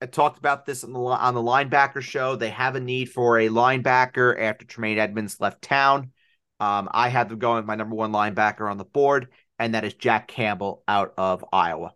[0.00, 2.34] I talked about this on the on the linebacker show.
[2.34, 6.10] They have a need for a linebacker after Tremaine Edmunds left town.
[6.58, 9.28] Um, I had them going with my number one linebacker on the board,
[9.64, 11.92] and that is Jack Campbell out of Iowa.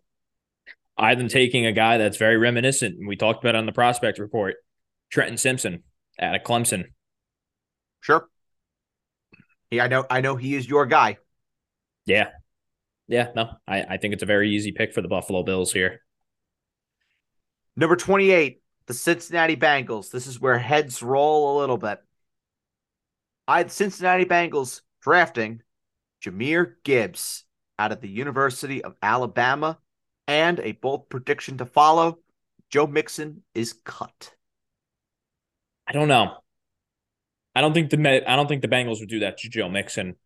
[0.97, 2.97] I them taking a guy that's very reminiscent.
[3.07, 4.57] We talked about on the prospect report,
[5.11, 5.83] Trenton Simpson
[6.19, 6.85] out of Clemson.
[8.01, 8.29] Sure.
[9.71, 10.07] Yeah, I know.
[10.09, 11.19] I know he is your guy.
[12.07, 12.29] Yeah,
[13.09, 13.31] yeah.
[13.35, 16.03] No, I, I think it's a very easy pick for the Buffalo Bills here.
[17.77, 20.11] Number twenty-eight, the Cincinnati Bengals.
[20.11, 21.99] This is where heads roll a little bit.
[23.49, 25.62] I Cincinnati Bengals drafting
[26.25, 27.45] Jahmyr Gibbs
[27.79, 29.79] out of the University of Alabama,
[30.27, 32.18] and a bold prediction to follow:
[32.70, 34.35] Joe Mixon is cut.
[35.87, 36.39] I don't know.
[37.55, 40.16] I don't think the I don't think the Bengals would do that to Joe Mixon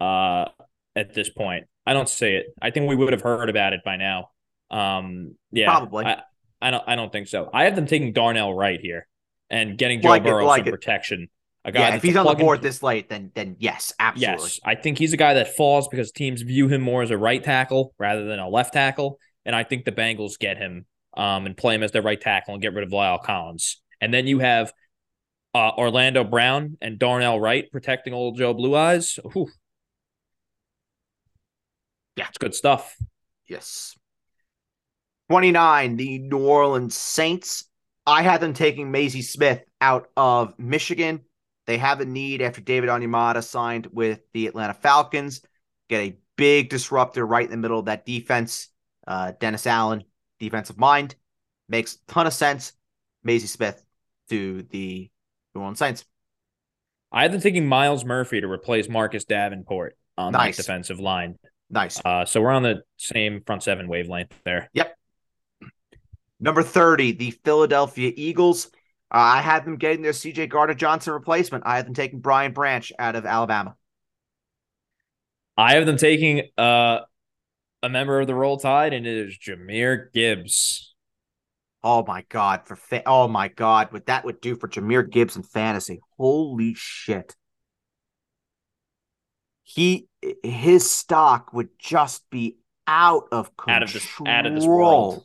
[0.00, 0.46] uh,
[0.94, 1.66] at this point.
[1.86, 2.46] I don't see it.
[2.60, 4.30] I think we would have heard about it by now.
[4.70, 6.04] Um, yeah, probably.
[6.04, 6.22] I,
[6.60, 6.84] I don't.
[6.86, 7.48] I don't think so.
[7.54, 9.06] I have them taking Darnell Wright here
[9.48, 10.72] and getting Joe like Burrow like some it.
[10.72, 11.28] protection.
[11.64, 14.44] A guy yeah, if he's on the board this late, then then yes, absolutely.
[14.44, 17.18] Yes, I think he's a guy that falls because teams view him more as a
[17.18, 20.86] right tackle rather than a left tackle, and I think the Bengals get him
[21.16, 23.80] um, and play him as their right tackle and get rid of La'el Collins.
[24.00, 24.72] And then you have
[25.54, 29.18] uh, Orlando Brown and Darnell Wright protecting old Joe Blue Eyes.
[29.32, 29.48] Whew.
[32.16, 32.96] Yeah, it's good stuff.
[33.48, 33.96] Yes.
[35.30, 37.64] 29, the New Orleans Saints.
[38.06, 41.20] I had them taking Mazi Smith out of Michigan.
[41.68, 45.42] They have a need after David Onyemata signed with the Atlanta Falcons.
[45.90, 48.70] Get a big disruptor right in the middle of that defense.
[49.06, 50.04] Uh, Dennis Allen,
[50.40, 51.14] defensive mind,
[51.68, 52.72] makes a ton of sense.
[53.22, 53.84] Mazi Smith
[54.30, 55.10] to the
[55.54, 56.06] New Orleans Saints.
[57.12, 60.56] I have been thinking Myles Murphy to replace Marcus Davenport on nice.
[60.56, 61.36] that defensive line.
[61.68, 62.00] Nice.
[62.02, 64.70] Uh, so we're on the same front seven wavelength there.
[64.72, 64.96] Yep.
[66.40, 68.70] Number 30, the Philadelphia Eagles.
[69.10, 71.64] Uh, I had them getting their CJ Gardner Johnson replacement.
[71.66, 73.74] I had them taking Brian Branch out of Alabama.
[75.56, 77.00] I have them taking uh,
[77.82, 80.94] a member of the Roll Tide, and it is Jahmyr Gibbs.
[81.82, 82.66] Oh my god!
[82.66, 86.00] For fa- oh my god, what that would do for Jahmyr Gibbs in fantasy?
[86.16, 87.34] Holy shit!
[89.62, 90.08] He
[90.42, 93.76] his stock would just be out of control.
[93.76, 95.24] Out of this, out of this world.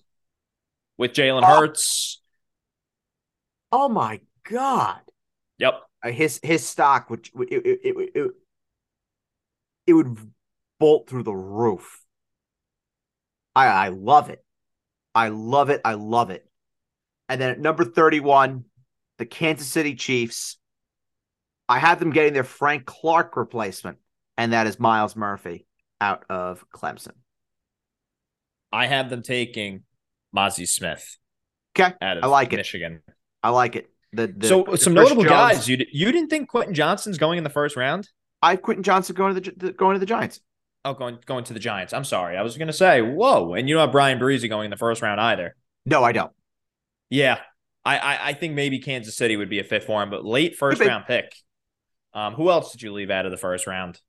[0.98, 1.60] With Jalen oh.
[1.60, 2.22] Hurts,
[3.76, 5.02] Oh my god.
[5.58, 5.82] Yep.
[6.04, 8.32] Uh, his his stock would it, it, it, it,
[9.88, 10.16] it would
[10.80, 12.00] bolt through the roof.
[13.56, 14.46] I I love it.
[15.16, 15.82] I love it.
[15.84, 16.48] I love it.
[17.28, 18.66] And then at number 31,
[19.18, 20.60] the Kansas City Chiefs.
[21.68, 23.98] I have them getting their Frank Clark replacement,
[24.38, 25.66] and that is Myles Murphy
[26.00, 27.14] out of Clemson.
[28.72, 29.82] I have them taking
[30.36, 31.18] Mazi Smith.
[31.76, 31.96] Okay.
[32.00, 32.58] I like it.
[32.58, 33.02] Michigan.
[33.08, 33.13] it.
[33.44, 33.90] I like it.
[34.14, 35.68] The, the so the some notable Jones, guys.
[35.68, 38.10] You you didn't think Quentin Johnson's going in the first round?
[38.42, 40.40] I have Quentin Johnston going to the going to the Giants.
[40.86, 41.94] Oh, going going to the Giants.
[41.94, 42.38] I'm sorry.
[42.38, 45.02] I was gonna say, whoa, and you don't have Bryan Bresee going in the first
[45.02, 45.56] round either.
[45.86, 46.32] No, I don't.
[47.10, 47.40] Yeah,
[47.84, 50.56] I I, I think maybe Kansas City would be a fit for him, but late
[50.56, 51.34] first round pick.
[52.14, 54.00] Um, who else did you leave out of the first round?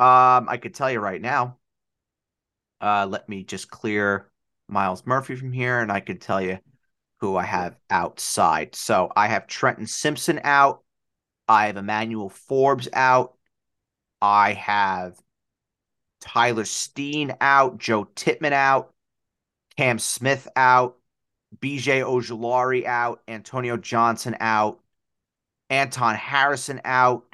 [0.00, 1.58] Um, I could tell you right now.
[2.80, 4.30] Uh, let me just clear
[4.68, 6.58] Myles Murphy from here, and I can tell you
[7.20, 8.74] who I have outside.
[8.74, 10.82] So I have Trenton Simpson out.
[11.48, 13.34] I have Emmanuel Forbes out.
[14.20, 15.18] I have
[16.20, 18.92] Tyler Steen out, Joe Tippmann out,
[19.76, 20.96] Cam Smith out,
[21.58, 24.80] BJ Ojulari out, Antonio Johnson out,
[25.70, 27.24] Anton Harrison out.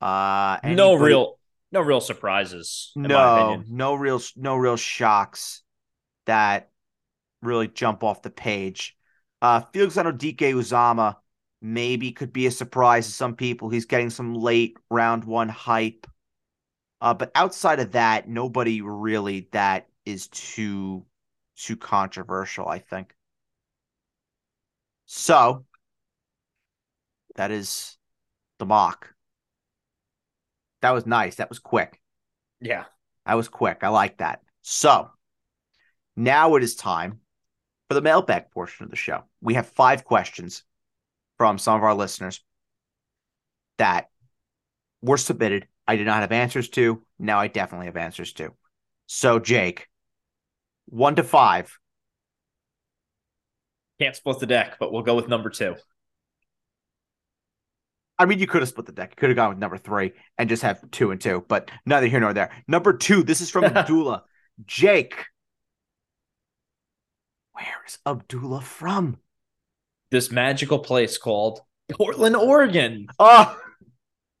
[0.00, 1.38] Uh, anybody, no real,
[1.72, 2.92] no real surprises.
[2.96, 5.62] No, no real, no real shocks
[6.26, 6.69] that
[7.42, 8.96] really jump off the page.
[9.42, 11.16] Uh, Felix Anudike Uzomah
[11.62, 13.68] maybe could be a surprise to some people.
[13.68, 16.06] He's getting some late round one hype.
[17.00, 21.04] Uh, but outside of that, nobody really that is too
[21.56, 23.14] too controversial, I think.
[25.06, 25.64] So
[27.36, 27.98] that is
[28.58, 29.14] the mock.
[30.82, 31.36] That was nice.
[31.36, 32.00] That was quick.
[32.60, 32.84] Yeah.
[33.26, 33.78] That was quick.
[33.82, 34.42] I like that.
[34.62, 35.10] So
[36.16, 37.20] now it is time
[37.90, 39.24] for the mailbag portion of the show.
[39.40, 40.62] We have five questions
[41.38, 42.40] from some of our listeners
[43.78, 44.10] that
[45.02, 45.66] were submitted.
[45.88, 47.02] I did not have answers to.
[47.18, 48.54] Now I definitely have answers to.
[49.06, 49.88] So, Jake,
[50.86, 51.76] one to five.
[53.98, 55.74] Can't split the deck, but we'll go with number two.
[58.20, 59.10] I mean, you could have split the deck.
[59.10, 62.06] You could have gone with number three and just have two and two, but neither
[62.06, 62.52] here nor there.
[62.68, 64.22] Number two, this is from Abdullah.
[64.64, 65.24] Jake,
[67.60, 69.18] where is Abdullah from?
[70.10, 71.60] This magical place called
[71.92, 73.06] Portland, Oregon.
[73.18, 73.56] Oh,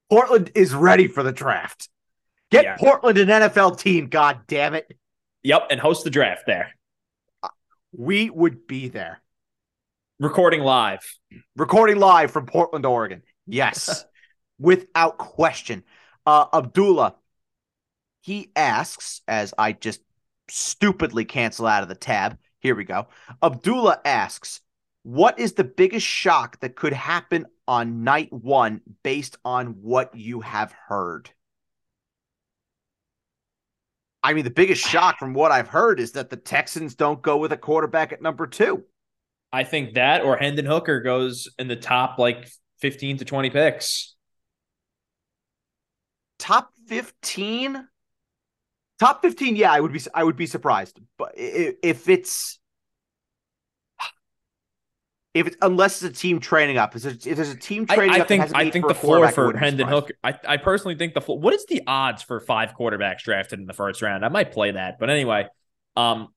[0.08, 1.88] Portland is ready for the draft.
[2.50, 2.76] Get yeah.
[2.76, 4.90] Portland an NFL team, god damn it.
[5.42, 6.70] Yep, and host the draft there.
[7.92, 9.20] We would be there.
[10.18, 11.00] Recording live.
[11.56, 13.22] Recording live from Portland, Oregon.
[13.46, 14.04] Yes,
[14.58, 15.84] without question.
[16.26, 17.14] Uh, Abdullah,
[18.20, 20.00] he asks, as I just
[20.48, 22.36] stupidly cancel out of the tab.
[22.60, 23.08] Here we go.
[23.42, 24.60] Abdullah asks,
[25.02, 30.40] what is the biggest shock that could happen on night one based on what you
[30.40, 31.30] have heard?
[34.22, 37.38] I mean, the biggest shock from what I've heard is that the Texans don't go
[37.38, 38.84] with a quarterback at number two.
[39.52, 42.48] I think that or Hendon Hooker goes in the top like
[42.80, 44.14] 15 to 20 picks.
[46.38, 47.86] Top 15?
[49.00, 51.00] Top 15, yeah, I would be I would be surprised.
[51.16, 52.58] But if it's
[55.32, 58.16] if it's unless it's a team training up, if there's, if there's a team training
[58.16, 60.12] I, I up, think I think the floor for Hendon Hooker.
[60.22, 61.38] I, I personally think the floor.
[61.38, 64.22] What is the odds for five quarterbacks drafted in the first round?
[64.22, 65.46] I might play that, but anyway,
[65.96, 66.28] um,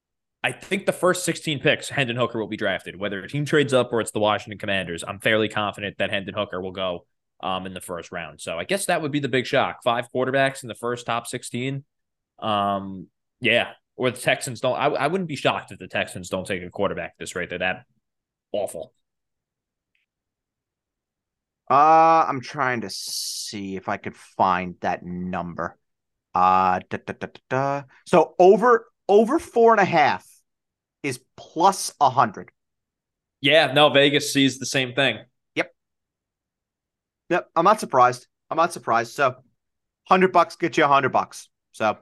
[0.42, 3.74] I think the first 16 picks, Hendon Hooker will be drafted, whether a team trades
[3.74, 5.04] up or it's the Washington Commanders.
[5.06, 7.06] I'm fairly confident that Hendon Hooker will go
[7.42, 8.40] um, in the first round.
[8.40, 9.84] So I guess that would be the big shock.
[9.84, 11.84] Five quarterbacks in the first top 16.
[12.44, 13.08] Um,
[13.40, 13.72] yeah.
[13.96, 14.76] Or the Texans don't.
[14.76, 17.50] I, I wouldn't be shocked if the Texans don't take a quarterback this rate.
[17.50, 17.86] They're that
[18.52, 18.94] awful.
[21.70, 25.78] Uh, I'm trying to see if I could find that number.
[26.36, 30.26] Uh, da, da, da, so over over four and a half
[31.04, 32.52] is plus a hundred.
[33.42, 35.20] Yeah, no, Vegas sees the same thing.
[35.56, 35.74] Yep.
[37.30, 37.50] Yep.
[37.56, 38.28] I'm not surprised.
[38.50, 39.14] I'm not surprised.
[39.14, 39.36] So
[40.06, 41.50] hundred bucks get you a hundred bucks.
[41.72, 41.98] So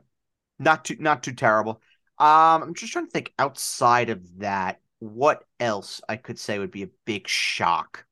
[0.62, 1.82] not too not too terrible.
[2.18, 6.72] Um, I'm just trying to think outside of that, what else I could say would
[6.72, 8.06] be a big shock.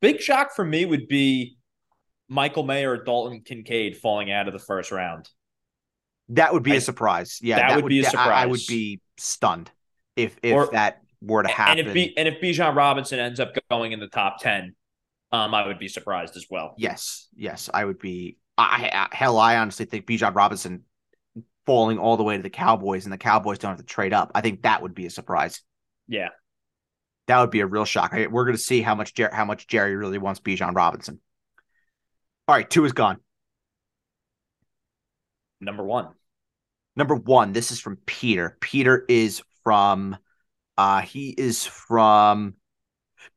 [0.00, 1.58] Big shock for me would be
[2.28, 5.28] Michael Mayer or Dalton Kincaid falling out of the first round.
[6.30, 7.38] That would be I, a surprise.
[7.42, 8.28] Yeah, that, that would, would, be a surprise.
[8.28, 9.70] I, I would be stunned
[10.16, 11.80] if if or, that were to happen.
[11.80, 14.74] And if B, and if Bijan Robinson ends up going in the top ten,
[15.32, 16.74] um, I would be surprised as well.
[16.78, 18.38] Yes, yes, I would be.
[18.58, 20.84] I, I hell, I honestly think Bijan Robinson
[21.66, 24.32] falling all the way to the Cowboys and the Cowboys don't have to trade up.
[24.34, 25.60] I think that would be a surprise.
[26.08, 26.28] Yeah,
[27.26, 28.12] that would be a real shock.
[28.12, 31.20] We're going to see how much Jer- how much Jerry really wants Bijan Robinson.
[32.48, 33.18] All right, two is gone.
[35.60, 36.08] Number one.
[36.94, 37.52] Number one.
[37.52, 38.56] This is from Peter.
[38.60, 40.16] Peter is from
[40.78, 42.54] uh he is from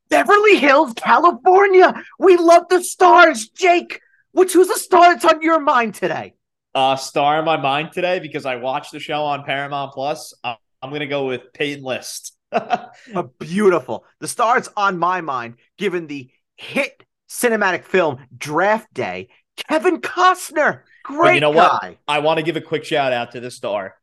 [0.09, 2.03] Beverly Hills, California.
[2.19, 4.01] We love the stars, Jake.
[4.31, 6.35] Which was the star that's on your mind today?
[6.79, 10.33] Uh star in my mind today because I watched the show on Paramount Plus.
[10.45, 12.37] I'm gonna go with Peyton List.
[13.37, 14.05] beautiful.
[14.21, 19.27] The star that's on my mind, given the hit cinematic film Draft Day,
[19.57, 20.83] Kevin Costner.
[21.03, 21.89] Great you know guy.
[21.89, 21.97] what?
[22.07, 23.95] I want to give a quick shout out to the star,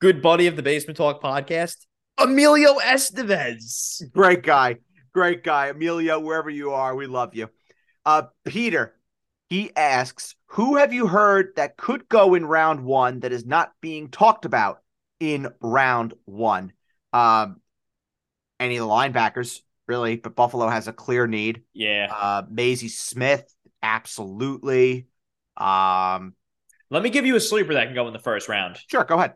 [0.00, 1.78] good buddy of the Basement Talk podcast,
[2.16, 4.08] Emilio Estevez.
[4.12, 4.76] Great guy.
[5.12, 5.66] Great guy.
[5.66, 7.48] Emilio, wherever you are, we love you.
[8.06, 8.94] Uh, Peter,
[9.50, 13.72] he asks, who have you heard that could go in round one that is not
[13.80, 14.80] being talked about
[15.18, 16.72] in round one?
[17.12, 17.60] Um,
[18.60, 21.62] any of the linebackers, really, but Buffalo has a clear need.
[21.72, 22.06] Yeah.
[22.14, 25.08] Uh, Mazi Smith, absolutely.
[25.56, 26.34] Um,
[26.88, 28.78] Let me give you a sleeper that can go in the first round.
[28.88, 29.34] sure, go ahead.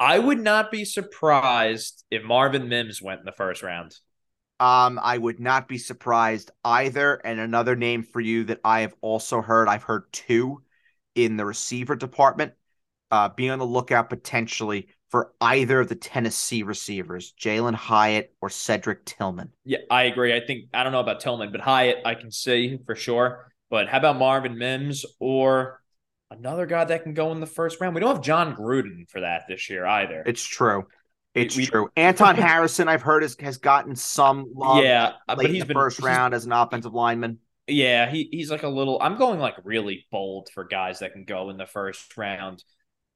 [0.00, 3.94] I would not be surprised if Marvin Mims went in the first round.
[4.64, 7.16] Um, I would not be surprised either.
[7.16, 10.62] And another name for you that I have also heard, I've heard two
[11.14, 12.54] in the receiver department.
[13.10, 18.48] Uh, be on the lookout potentially for either of the Tennessee receivers, Jalen Hyatt or
[18.48, 19.50] Cedric Tillman.
[19.66, 20.34] Yeah, I agree.
[20.34, 23.52] I think I don't know about Tillman, but Hyatt I can see for sure.
[23.68, 25.82] But how about Marvin Mims or
[26.30, 27.94] another guy that can go in the first round?
[27.94, 30.22] We don't have Jon Gruden for that this year either.
[30.24, 30.86] It's true.
[31.34, 31.88] It's We- true.
[31.96, 35.66] Anton Harrison, I've heard, has, has gotten some love yeah, uh, but in he's the
[35.66, 37.38] been first round as an offensive lineman.
[37.66, 38.98] Yeah, he he's like a little.
[39.00, 42.62] I'm going like really bold for guys that can go in the first round.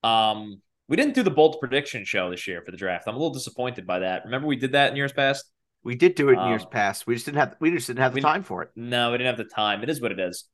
[0.03, 3.05] Um, we didn't do the bold prediction show this year for the draft.
[3.07, 4.25] I'm a little disappointed by that.
[4.25, 5.45] Remember we did that in years past?
[5.85, 7.07] We did do it in years Um, past.
[7.07, 8.71] We just didn't have we just didn't have the we- time for it.
[8.75, 9.83] No, we didn't have the time.
[9.83, 10.45] It is what it is.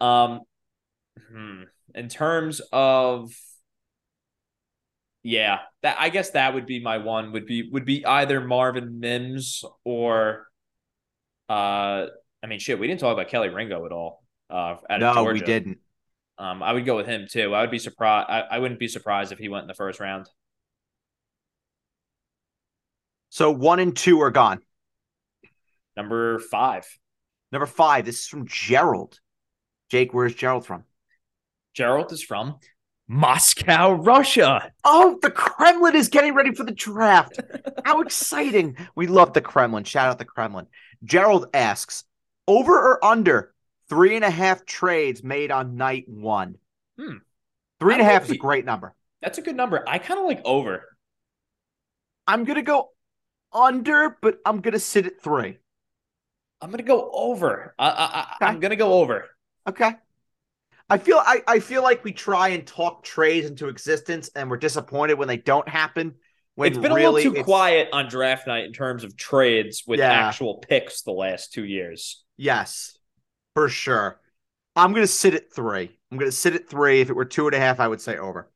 [0.00, 0.40] Um,
[1.30, 1.62] hmm.
[1.94, 3.32] in terms of,
[5.22, 7.32] yeah, that I guess that would be my one.
[7.32, 10.46] Would be would be either Marvin Mims or,
[11.48, 12.06] uh,
[12.42, 14.24] I mean, shit, we didn't talk about Kelee Ringo at all.
[14.50, 15.32] Uh, No, Georgia.
[15.32, 15.78] we didn't.
[16.38, 17.54] Um, I would go with him too.
[17.54, 18.28] I would be surprised.
[18.28, 20.28] I, I wouldn't be surprised if he went in the first round.
[23.30, 24.60] So one and two are gone.
[25.96, 26.86] Number five,
[27.50, 29.20] Number five, this is from Gerald.
[29.90, 30.84] Jake, where's Gerald from?
[31.74, 32.58] Gerald is from
[33.08, 34.72] Moscow, Russia.
[34.84, 37.40] Oh, the Kremlin is getting ready for the draft.
[37.84, 38.76] How exciting.
[38.94, 39.84] We love the Kremlin.
[39.84, 40.66] Shout out the Kremlin.
[41.04, 42.04] Gerald asks
[42.48, 43.52] over or under
[43.88, 46.56] three and a half trades made on night one?
[46.98, 47.18] Hmm.
[47.80, 48.94] Three and a half is a great number.
[49.20, 49.84] That's a good number.
[49.86, 50.84] I kind of like over.
[52.26, 52.90] I'm going to go
[53.52, 55.58] under, but I'm going to sit at three.
[56.62, 57.74] I'm gonna go over.
[57.76, 58.46] I, I, I Okay.
[58.46, 59.28] I'm gonna go over.
[59.68, 59.94] Okay.
[60.92, 64.58] I feel I, I feel like we try and talk trades into existence and we're
[64.58, 66.16] disappointed when they don't happen.
[66.54, 69.84] When it's been really a little too quiet on draft night in terms of trades
[69.86, 70.10] with Yeah.
[70.28, 72.22] actual picks the last two years.
[72.36, 72.98] Yes,
[73.54, 74.20] for sure.
[74.76, 75.98] I'm gonna sit at three.
[76.10, 77.00] I'm gonna sit at three.
[77.00, 78.52] If it were two and a half, I would say over.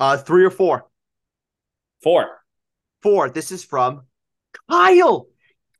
[0.00, 0.88] Uh, three or four.
[2.02, 2.42] Four.
[3.00, 3.30] Four.
[3.30, 4.02] This is from
[4.68, 5.28] Kyle.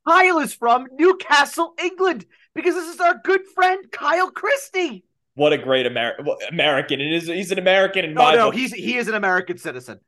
[0.07, 5.03] Kyle is from Newcastle, England, because this is our good friend Kyle Christie.
[5.35, 6.17] What a great Amer-
[6.49, 6.99] American!
[7.01, 7.27] It is.
[7.27, 8.55] He's an American in Oh no, book.
[8.55, 9.99] he's he is an American citizen.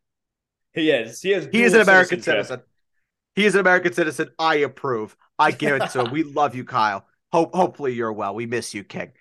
[0.74, 1.22] he is.
[1.22, 1.48] He is.
[1.52, 2.62] He is an American citizen.
[3.36, 4.30] He is an American citizen.
[4.38, 5.16] I approve.
[5.40, 6.12] I give it to him.
[6.12, 7.06] We love you, Kyle.
[7.32, 8.36] Hope hopefully you're well.
[8.36, 9.14] We miss you, King.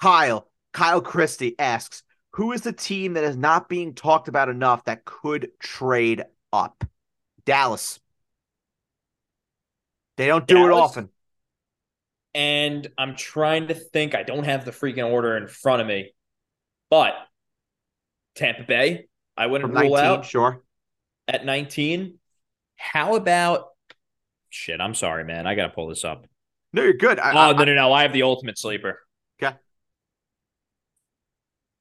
[0.00, 2.02] Kyle, Kyle Christie asks,
[2.32, 6.84] who is the team that is not being talked about enough that could trade up?
[7.46, 8.00] Dallas.
[10.16, 11.08] They don't do it often.
[12.34, 14.14] And I'm trying to think.
[14.14, 16.12] I don't have the freaking order in front of me,
[16.90, 17.14] but
[18.34, 19.06] Tampa Bay.
[19.36, 20.62] I wouldn't From rule 19, out sure.
[21.28, 22.18] at 19.
[22.76, 23.68] How about?
[24.50, 25.46] Shit, I'm sorry, man.
[25.46, 26.26] I gotta pull this up.
[26.72, 27.18] No, you're good.
[27.18, 27.92] I, Oh no, no, no!
[27.92, 29.00] I have the ultimate sleeper.
[29.42, 29.56] Okay.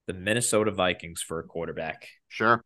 [0.07, 2.07] The Minnesota Vikings for a quarterback.
[2.27, 2.63] sure.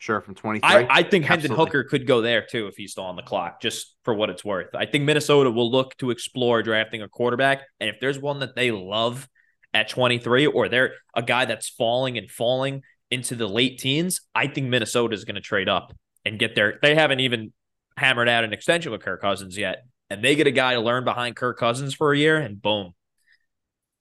[0.00, 0.66] Sure, from 23.
[0.66, 1.56] I, I think Hendon Absolutely.
[1.56, 4.42] Hooker could go there too if he's still on the clock, just for what it's
[4.42, 4.74] worth.
[4.74, 8.56] I think Minnesota will look to explore drafting a quarterback, and if there's one that
[8.56, 9.28] they love
[9.74, 14.46] at 23, or they're a guy that's falling and falling into the late teens, I
[14.46, 15.92] think Minnesota is going to trade up
[16.24, 16.78] and get there.
[16.80, 17.52] They haven't even
[17.98, 21.04] hammered out an extension with Kirk Cousins yet, and they get a guy to learn
[21.04, 22.94] behind Kirk Cousins for a year, and boom,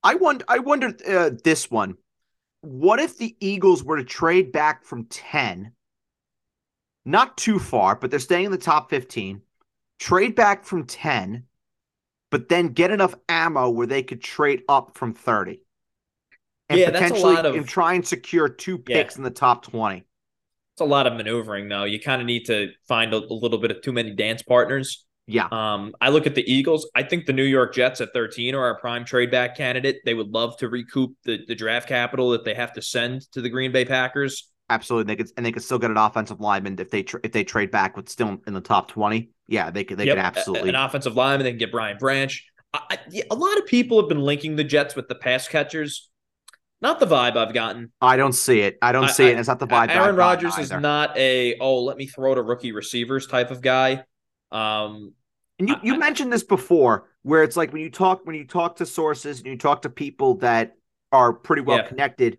[0.01, 0.45] I wonder.
[0.47, 1.95] I wonder uh, this one.
[2.61, 5.73] What if the Eagles were to trade back from ten,
[7.09, 9.41] not too far, but they're staying in the top fifteen,
[9.99, 11.45] trade back from ten,
[12.31, 15.63] but then get enough ammo where they could trade up from thirty,
[16.69, 18.97] and Yeah, that's a potentially lot of- and try and secure two Yeah.
[19.01, 20.03] picks in the top twenty.
[20.75, 21.83] it's a lot of maneuvering though.
[21.83, 25.05] You kind of need to find a, a little bit of too many dance partners.
[25.27, 26.89] Yeah, Um, I look at the Eagles.
[26.95, 29.97] I think the New York Jets at 13 are a prime trade back candidate.
[30.05, 33.41] They would love to recoup the, the draft capital that they have to send to
[33.41, 34.48] the Green Bay Packers.
[34.69, 35.13] Absolutely.
[35.13, 37.43] They could and they could still get an offensive lineman if they tr- if they
[37.43, 39.29] trade back with still in the top twenty.
[39.47, 40.69] Yeah, they could they Yep, could absolutely.
[40.69, 41.43] an offensive lineman.
[41.45, 42.45] They can get Brian Branch.
[42.73, 46.09] I, yeah, a lot of people have been linking the Jets with the pass catchers.
[46.81, 47.91] Not the vibe I've gotten.
[47.99, 48.77] I don't see it.
[48.81, 49.39] I don't I- see I- it.
[49.39, 49.89] It's not the vibe.
[49.89, 54.03] Aaron Rodgers is not a oh let me throw to rookie receivers type of guy.
[54.51, 55.13] Um,
[55.59, 58.45] And you, I- you mentioned this before, where it's like when you talk when you
[58.45, 60.75] talk to sources and you talk to people that
[61.11, 61.87] are pretty well Yeah.
[61.87, 62.37] connected,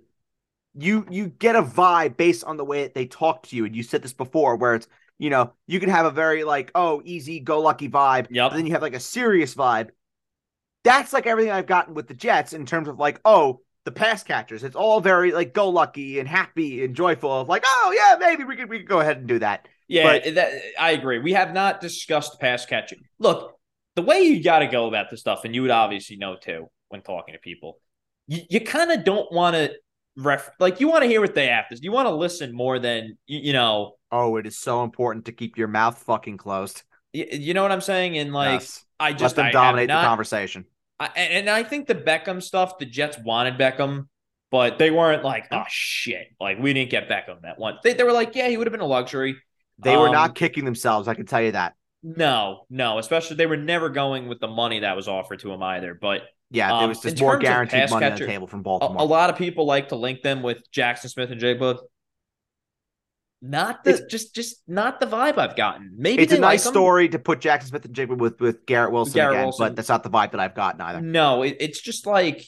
[0.74, 3.64] you you get a vibe based on the way that they talk to you.
[3.64, 4.86] And you said this before, where it's
[5.18, 8.50] you know you can have a very like oh easy go lucky vibe, Yep.
[8.50, 9.90] but then you have like a serious vibe.
[10.82, 14.22] That's like everything I've gotten with the Jets in terms of like oh the pass
[14.22, 14.62] catchers.
[14.64, 18.44] It's all very like go lucky and happy and joyful of like oh yeah maybe
[18.44, 19.68] we could we could go ahead and do that.
[19.88, 21.18] Yeah, But- that, I agree.
[21.18, 23.00] We have not discussed pass catching.
[23.18, 23.56] Look,
[23.96, 26.68] the way you got to go about this stuff, and you would obviously know too
[26.90, 27.80] when talking to people,
[28.28, 29.72] you, you kind of don't want to
[30.16, 31.78] ref like you want to hear what they have to.
[31.80, 33.96] You want to listen more than you, you know.
[34.12, 36.82] Oh, it is so important to keep your mouth fucking closed.
[37.12, 38.18] You, you know what I'm saying?
[38.18, 38.84] And like, Yes.
[38.98, 40.64] I Let just them I dominate not- the conversation.
[40.98, 44.06] I, and and I think the Beckham stuff, the Jets wanted Beckham,
[44.50, 47.78] but they weren't like, oh shit, like we didn't get Beckham that one.
[47.82, 49.36] They, they were like, yeah, he would have been a luxury.
[49.78, 51.08] They were Um, not kicking themselves.
[51.08, 51.72] I can tell you that.
[52.02, 55.62] No, no, especially they were never going with the money that was offered to him
[55.62, 55.94] either.
[55.94, 59.01] But Yeah, there um, was just more guaranteed money on the table from a, Baltimore.
[59.01, 61.78] a lot of people like to link them with Jaxon Smith-Njigba.
[63.42, 65.94] Not the It's- just just not the vibe I've gotten.
[65.96, 69.36] Maybe it's a nice like story to put Jaxon Smith-Njigba with with Garrett Wilson Garrett
[69.36, 69.66] again, Wilson.
[69.66, 71.01] but that's not the vibe that I've gotten either.
[71.01, 72.44] No, it, it's just like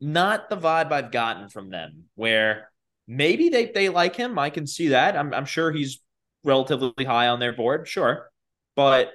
[0.00, 2.04] not the vibe I've gotten from them.
[2.14, 2.70] Where
[3.06, 4.38] maybe they they like him.
[4.38, 5.16] I can see that.
[5.16, 6.00] I'm I'm sure he's
[6.44, 7.86] relatively high on their board.
[7.86, 8.30] Sure,
[8.74, 9.12] but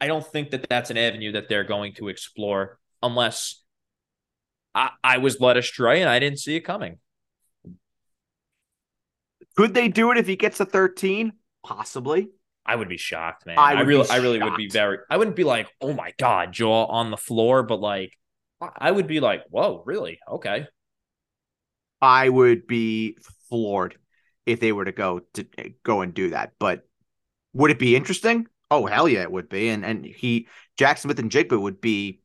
[0.00, 3.60] I don't think that that's an avenue that they're going to explore unless
[4.74, 6.98] I, I was led astray and I didn't see it coming.
[9.56, 11.32] Could they do it if he gets to 13?
[11.64, 12.28] Possibly.
[12.64, 13.58] I would be shocked, man.
[13.58, 14.98] I I, really, I really would be very.
[15.10, 18.16] I wouldn't be like, oh my god, jaw on the floor, but like,
[18.60, 20.20] I would be like, whoa, really?
[20.28, 20.66] Okay.
[22.00, 23.18] I would be
[23.48, 23.96] floored
[24.46, 25.46] if they were to go to
[25.82, 26.52] go and do that.
[26.58, 26.82] But
[27.52, 28.46] would it be interesting?
[28.70, 29.68] Oh hell yeah, it would be.
[29.68, 30.46] And and he
[30.78, 32.20] Jaxon Smith-Njigba would be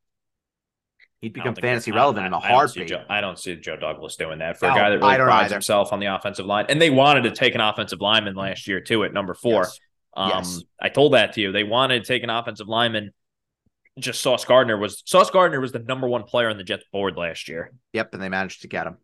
[1.22, 2.88] he'd become fantasy relevant in a I- I don't heartbeat.
[2.88, 5.56] Joe- I don't see Joe Douglas doing that for a guy that really prides either.
[5.56, 6.66] himself on the offensive line.
[6.70, 9.62] And they wanted to take an offensive lineman last year too at number four.
[9.64, 9.80] Yes.
[10.18, 10.64] Um, Yes.
[10.82, 11.52] I told that to you.
[11.52, 13.12] They wanted to take an offensive lineman.
[13.98, 17.16] Just Sauce Gardner was Sauce Gardner was the number one player on the Jets board
[17.16, 17.72] last year.
[17.94, 18.98] Yep, and they managed to get him.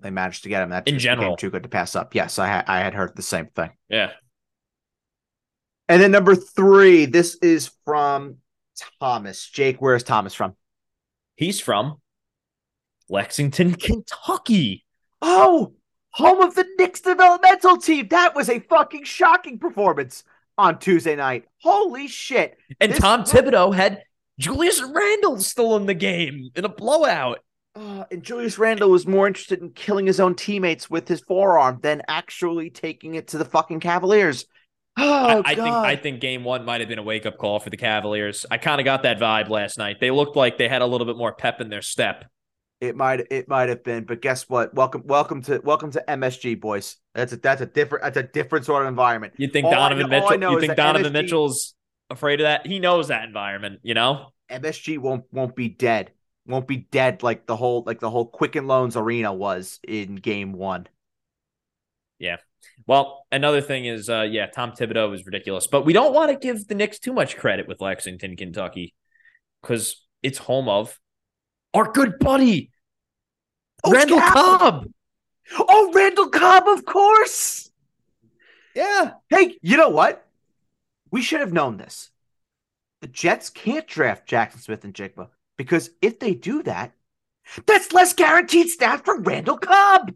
[0.00, 0.70] They managed to get him.
[0.70, 1.36] That In general.
[1.36, 2.14] too good to pass up.
[2.14, 3.70] Yes, I had I had heard the same thing.
[3.90, 4.12] Yeah.
[5.88, 8.36] And then number three, this is from
[9.00, 9.48] Thomas.
[9.48, 10.54] Jake, where's Thomas from?
[11.38, 12.00] He's from
[13.08, 14.84] Lexington, Kentucky.
[15.22, 15.74] Oh,
[16.10, 18.08] home of the Knicks developmental team.
[18.08, 20.24] That was a fucking shocking performance
[20.58, 21.44] on Tuesday night.
[21.62, 22.58] Holy shit.
[22.80, 24.02] And This- Tom Thibodeau had
[24.40, 27.38] Julius Randle still in the game in a blowout.
[27.76, 31.78] Uh, and Julius Randle was more interested in killing his own teammates with his forearm
[31.82, 34.44] than actually taking it to the fucking Cavaliers.
[35.00, 37.60] Oh, I, I think I think game one might have been a wake up call
[37.60, 38.44] for the Cavaliers.
[38.50, 39.98] I kind of got that vibe last night.
[40.00, 42.24] They looked like they had a little bit more pep in their step.
[42.80, 44.74] It might it might have been, but guess what?
[44.74, 46.96] Welcome welcome to welcome to MSG, boys.
[47.14, 49.34] That's a that's a different that's a different sort of environment.
[49.36, 50.52] You think All Donovan I Mitchell?
[50.52, 51.74] You think Donovan MSG Mitchell's
[52.10, 52.66] afraid of that?
[52.66, 53.80] He knows that environment.
[53.82, 54.32] You know.
[54.50, 56.12] MSG won't won't be dead.
[56.46, 60.52] Won't be dead like the whole like the whole Quicken Loans arena was in game
[60.52, 60.88] one.
[62.88, 66.38] Well, another thing is, uh, yeah, Tom Thibodeau is ridiculous, but we don't want to
[66.38, 68.94] give the Knicks too much credit with Lexington, Kentucky,
[69.62, 70.98] because it's home of
[71.74, 72.70] our good buddy
[73.84, 74.34] Oh, Randall Cobb!
[74.34, 74.86] Cobb.
[75.58, 77.70] Oh, Randall Cobb, of course.
[78.74, 80.26] Yeah, Hey, you know what?
[81.10, 82.10] We should have known this.
[83.02, 86.92] The Jets can't draft Jaxon Smith-Njigba because if they do that,
[87.66, 90.12] that's less guaranteed stats for Randall Cobb.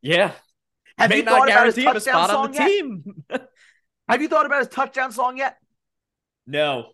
[0.00, 0.32] yeah.
[0.98, 2.54] Have May you thought about his guarantee him a touchdown song
[3.30, 3.40] yet?
[4.08, 5.56] Have you thought about his touchdown song yet?
[6.46, 6.86] no,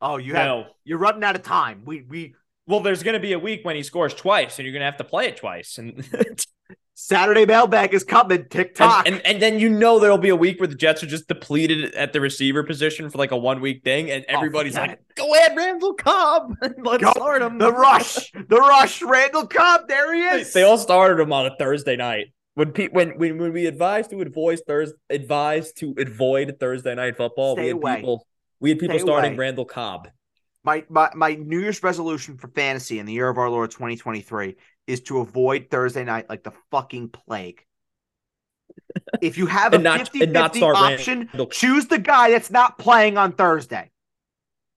[0.00, 0.66] Oh, you have.
[0.84, 1.82] You're running out of time.
[1.86, 2.34] We we
[2.66, 4.86] Well, there's going to be a week when he scores twice, and you're going to
[4.86, 6.06] have to play it twice, and
[6.94, 8.40] Saturday mailbag is coming.
[8.40, 9.06] and, TikTok.
[9.08, 11.94] and and then you know there'll be a week where the Jets are just depleted
[11.94, 15.14] at the receiver position for like a one week thing, and oh, everybody's forget like,
[15.16, 19.00] "Go ahead, Randall Cobb, let's Go- start him." the rush, the rush.
[19.02, 20.52] Randall Cobb, there he They, is.
[20.52, 22.26] they all started him on a Thursday night.
[22.56, 27.16] When pe- when when when we advised to avoid Thursday advised to avoid Thursday night
[27.16, 27.96] football, Stay we had away.
[27.96, 28.26] people
[28.60, 29.38] we had people Stay starting away.
[29.38, 30.08] Randall Cobb.
[30.64, 34.56] my, my my New Year's resolution for fantasy in the year of our Lord 2023
[34.86, 37.62] is to avoid Thursday night like the fucking plague.
[39.20, 43.32] If you have a not- 50-50 option, Randall- choose the guy that's not playing on
[43.32, 43.90] Thursday.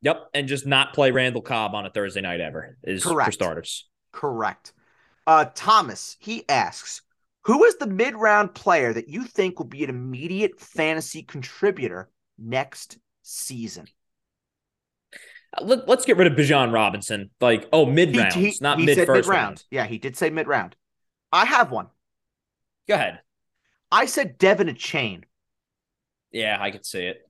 [0.02, 3.28] Yep, and just not play Randall Cobb on a Thursday night ever is Correct.
[3.28, 3.88] for starters.
[4.12, 4.74] Correct.
[5.28, 7.02] Uh, Thomas, he asks,
[7.50, 13.00] who is the mid-round player that you think will be an immediate fantasy contributor next
[13.24, 13.88] season?
[15.58, 17.32] Uh, let, us get rid of Bijan Robinson.
[17.42, 19.30] Like, oh, mid rounds, not mid first mid-round.
[19.30, 19.64] round.
[19.72, 20.76] Yeah, he did say mid round.
[21.32, 21.88] I have one.
[22.88, 23.20] Go ahead.
[23.92, 25.24] I said De'Von Achane.
[26.32, 27.28] Yeah, I could see it.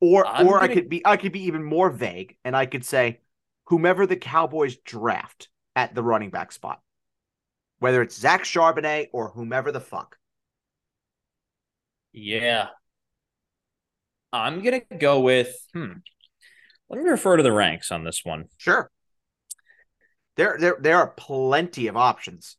[0.00, 0.72] Or I'm or gonna...
[0.72, 3.20] I could be I could be even more vague and I could say
[3.66, 6.80] whomever the Cowboys draft at the running back spot.
[7.80, 10.16] Whether it's Zach Charbonnet or whomever the fuck.
[12.12, 12.68] Yeah.
[14.32, 15.92] I'm gonna go with hmm.
[16.88, 18.46] Let me refer to the ranks on this one.
[18.58, 18.90] Sure.
[20.36, 22.56] There there there are plenty of options.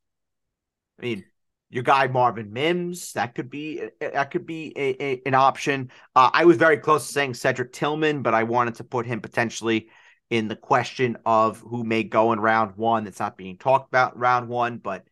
[0.99, 1.25] I mean,
[1.69, 3.13] your guy Marvin Mims.
[3.13, 5.91] That could be that could be a, a, an option.
[6.15, 9.21] Uh, I was very close to saying Cedric Tillman, but I wanted to put him
[9.21, 9.89] potentially
[10.29, 13.03] in the question of who may go in round one.
[13.03, 15.05] That's not being talked about in round one, but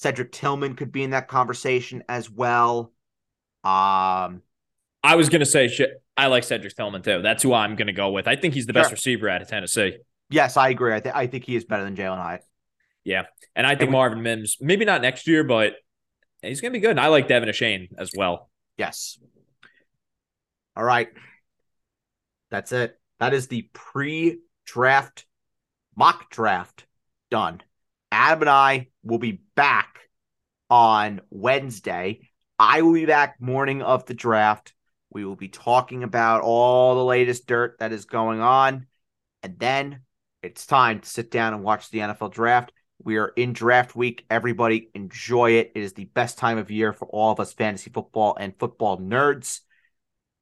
[0.00, 2.92] Cedric Tillman could be in that conversation as well.
[3.62, 4.42] Um,
[5.02, 6.02] I was gonna say shit.
[6.16, 7.20] I like Cedric Tillman too.
[7.22, 8.26] That's who I'm gonna go with.
[8.26, 9.98] I think he's the best receiver out of Tennessee.
[10.30, 10.94] Yes, I agree.
[10.94, 12.44] I, th- I think he is better than Jalin Hyatt.
[13.04, 13.24] Yeah,
[13.54, 15.74] and I think and Marvin Mims, maybe not next year, but
[16.42, 16.90] he's going to be good.
[16.90, 18.50] And I like De'Von Achane as well.
[18.76, 19.18] Yes.
[20.76, 21.08] All right.
[22.50, 22.98] That's it.
[23.18, 25.26] That is the pre draft
[25.96, 26.86] mock draft
[27.30, 27.60] done.
[28.12, 29.98] Adam and I will be back
[30.68, 32.20] on Wednesday.
[32.58, 34.74] I will be back morning of the draft.
[35.10, 38.86] We will be talking about all the latest dirt that is going on.
[39.42, 40.02] And then
[40.42, 42.72] it's time to sit down and watch the NFL draft.
[43.02, 44.26] We are in draft week.
[44.30, 45.72] Everybody enjoy it.
[45.74, 48.98] It is the best time of year for all of us fantasy football and football
[48.98, 49.60] nerds.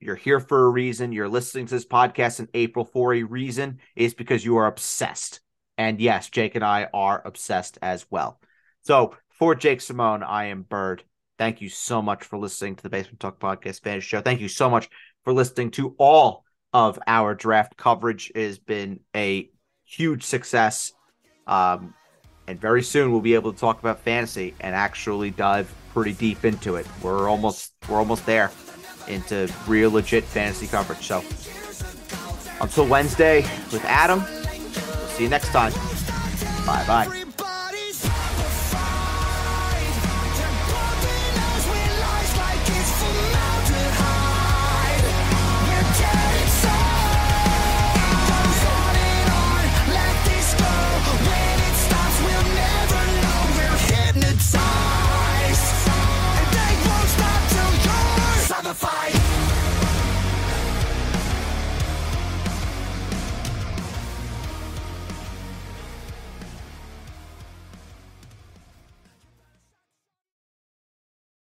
[0.01, 1.13] You're here for a reason.
[1.13, 3.79] You're listening to this podcast in April for a reason.
[3.97, 5.41] Is because you are obsessed.
[5.77, 8.41] And yes, Jake and I are obsessed as well.
[8.83, 11.03] So for Jake Simone, I am Bird.
[11.39, 14.21] Thank you so much for listening to the Basement Talk Podcast Fantasy Show.
[14.21, 14.89] Thank you so much
[15.25, 18.33] for listening to all of our draft coverage.
[18.35, 19.49] It has been a
[19.85, 20.93] huge success.
[21.47, 21.95] Um,
[22.49, 26.45] and very soon we'll be able to talk about fantasy and actually dive pretty deep
[26.45, 26.87] into it.
[27.03, 28.51] We're almost we're almost there
[29.07, 31.07] into real legit fantasy coverage.
[31.07, 31.23] So
[32.61, 35.73] until Wednesday with Adam, we'll see you next time.
[36.67, 37.28] Bye bye.